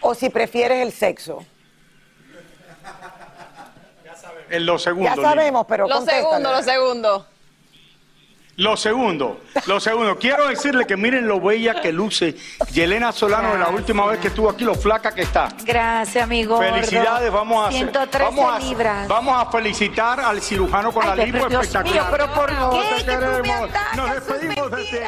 o 0.02 0.14
si 0.16 0.30
prefieres 0.30 0.82
el 0.86 0.92
sexo. 0.92 1.44
En 4.50 4.66
lo 4.66 4.80
segundo. 4.80 5.10
Ya 5.16 5.22
sabemos, 5.22 5.66
pero 5.68 5.88
Lo 5.88 5.96
contéstale. 5.96 6.24
segundo, 6.24 6.52
lo 6.52 6.64
segundo. 6.64 7.26
Lo 8.58 8.76
segundo, 8.76 9.42
lo 9.68 9.80
segundo, 9.80 10.18
quiero 10.18 10.48
decirle 10.48 10.88
que 10.88 10.98
miren 10.98 11.28
lo 11.28 11.40
bella 11.40 11.80
que 11.80 11.92
luce 11.94 12.36
Yelena 12.72 13.12
Solano 13.12 13.54
de 13.54 13.60
la 13.60 13.70
última 13.70 14.08
vez 14.08 14.20
que 14.20 14.30
estuvo 14.30 14.50
aquí, 14.50 14.64
lo 14.64 14.74
flaca 14.74 15.14
que 15.14 15.22
está. 15.22 15.50
Gracias, 15.64 16.24
amigo. 16.24 16.58
Felicidades, 16.58 17.32
vamos 17.32 17.64
a 17.64 17.68
hacer- 17.68 17.78
113 17.82 18.24
vamos 18.36 18.52
a, 18.52 18.60
libras. 18.60 19.08
Vamos 19.08 19.36
a 19.48 19.52
felicitar 19.52 20.20
al 20.20 20.42
cirujano 20.42 20.92
con 20.92 21.04
Ay, 21.04 21.10
la 21.10 21.26
lipo 21.26 21.38
espectacular. 21.48 21.94
mío, 21.94 22.06
pero 22.10 22.34
¿por 22.34 22.50
te 23.06 23.06
queremos. 23.06 23.70
atacas, 23.70 23.96
Nos 23.96 24.12
despedimos 24.12 24.72
desde 24.72 25.08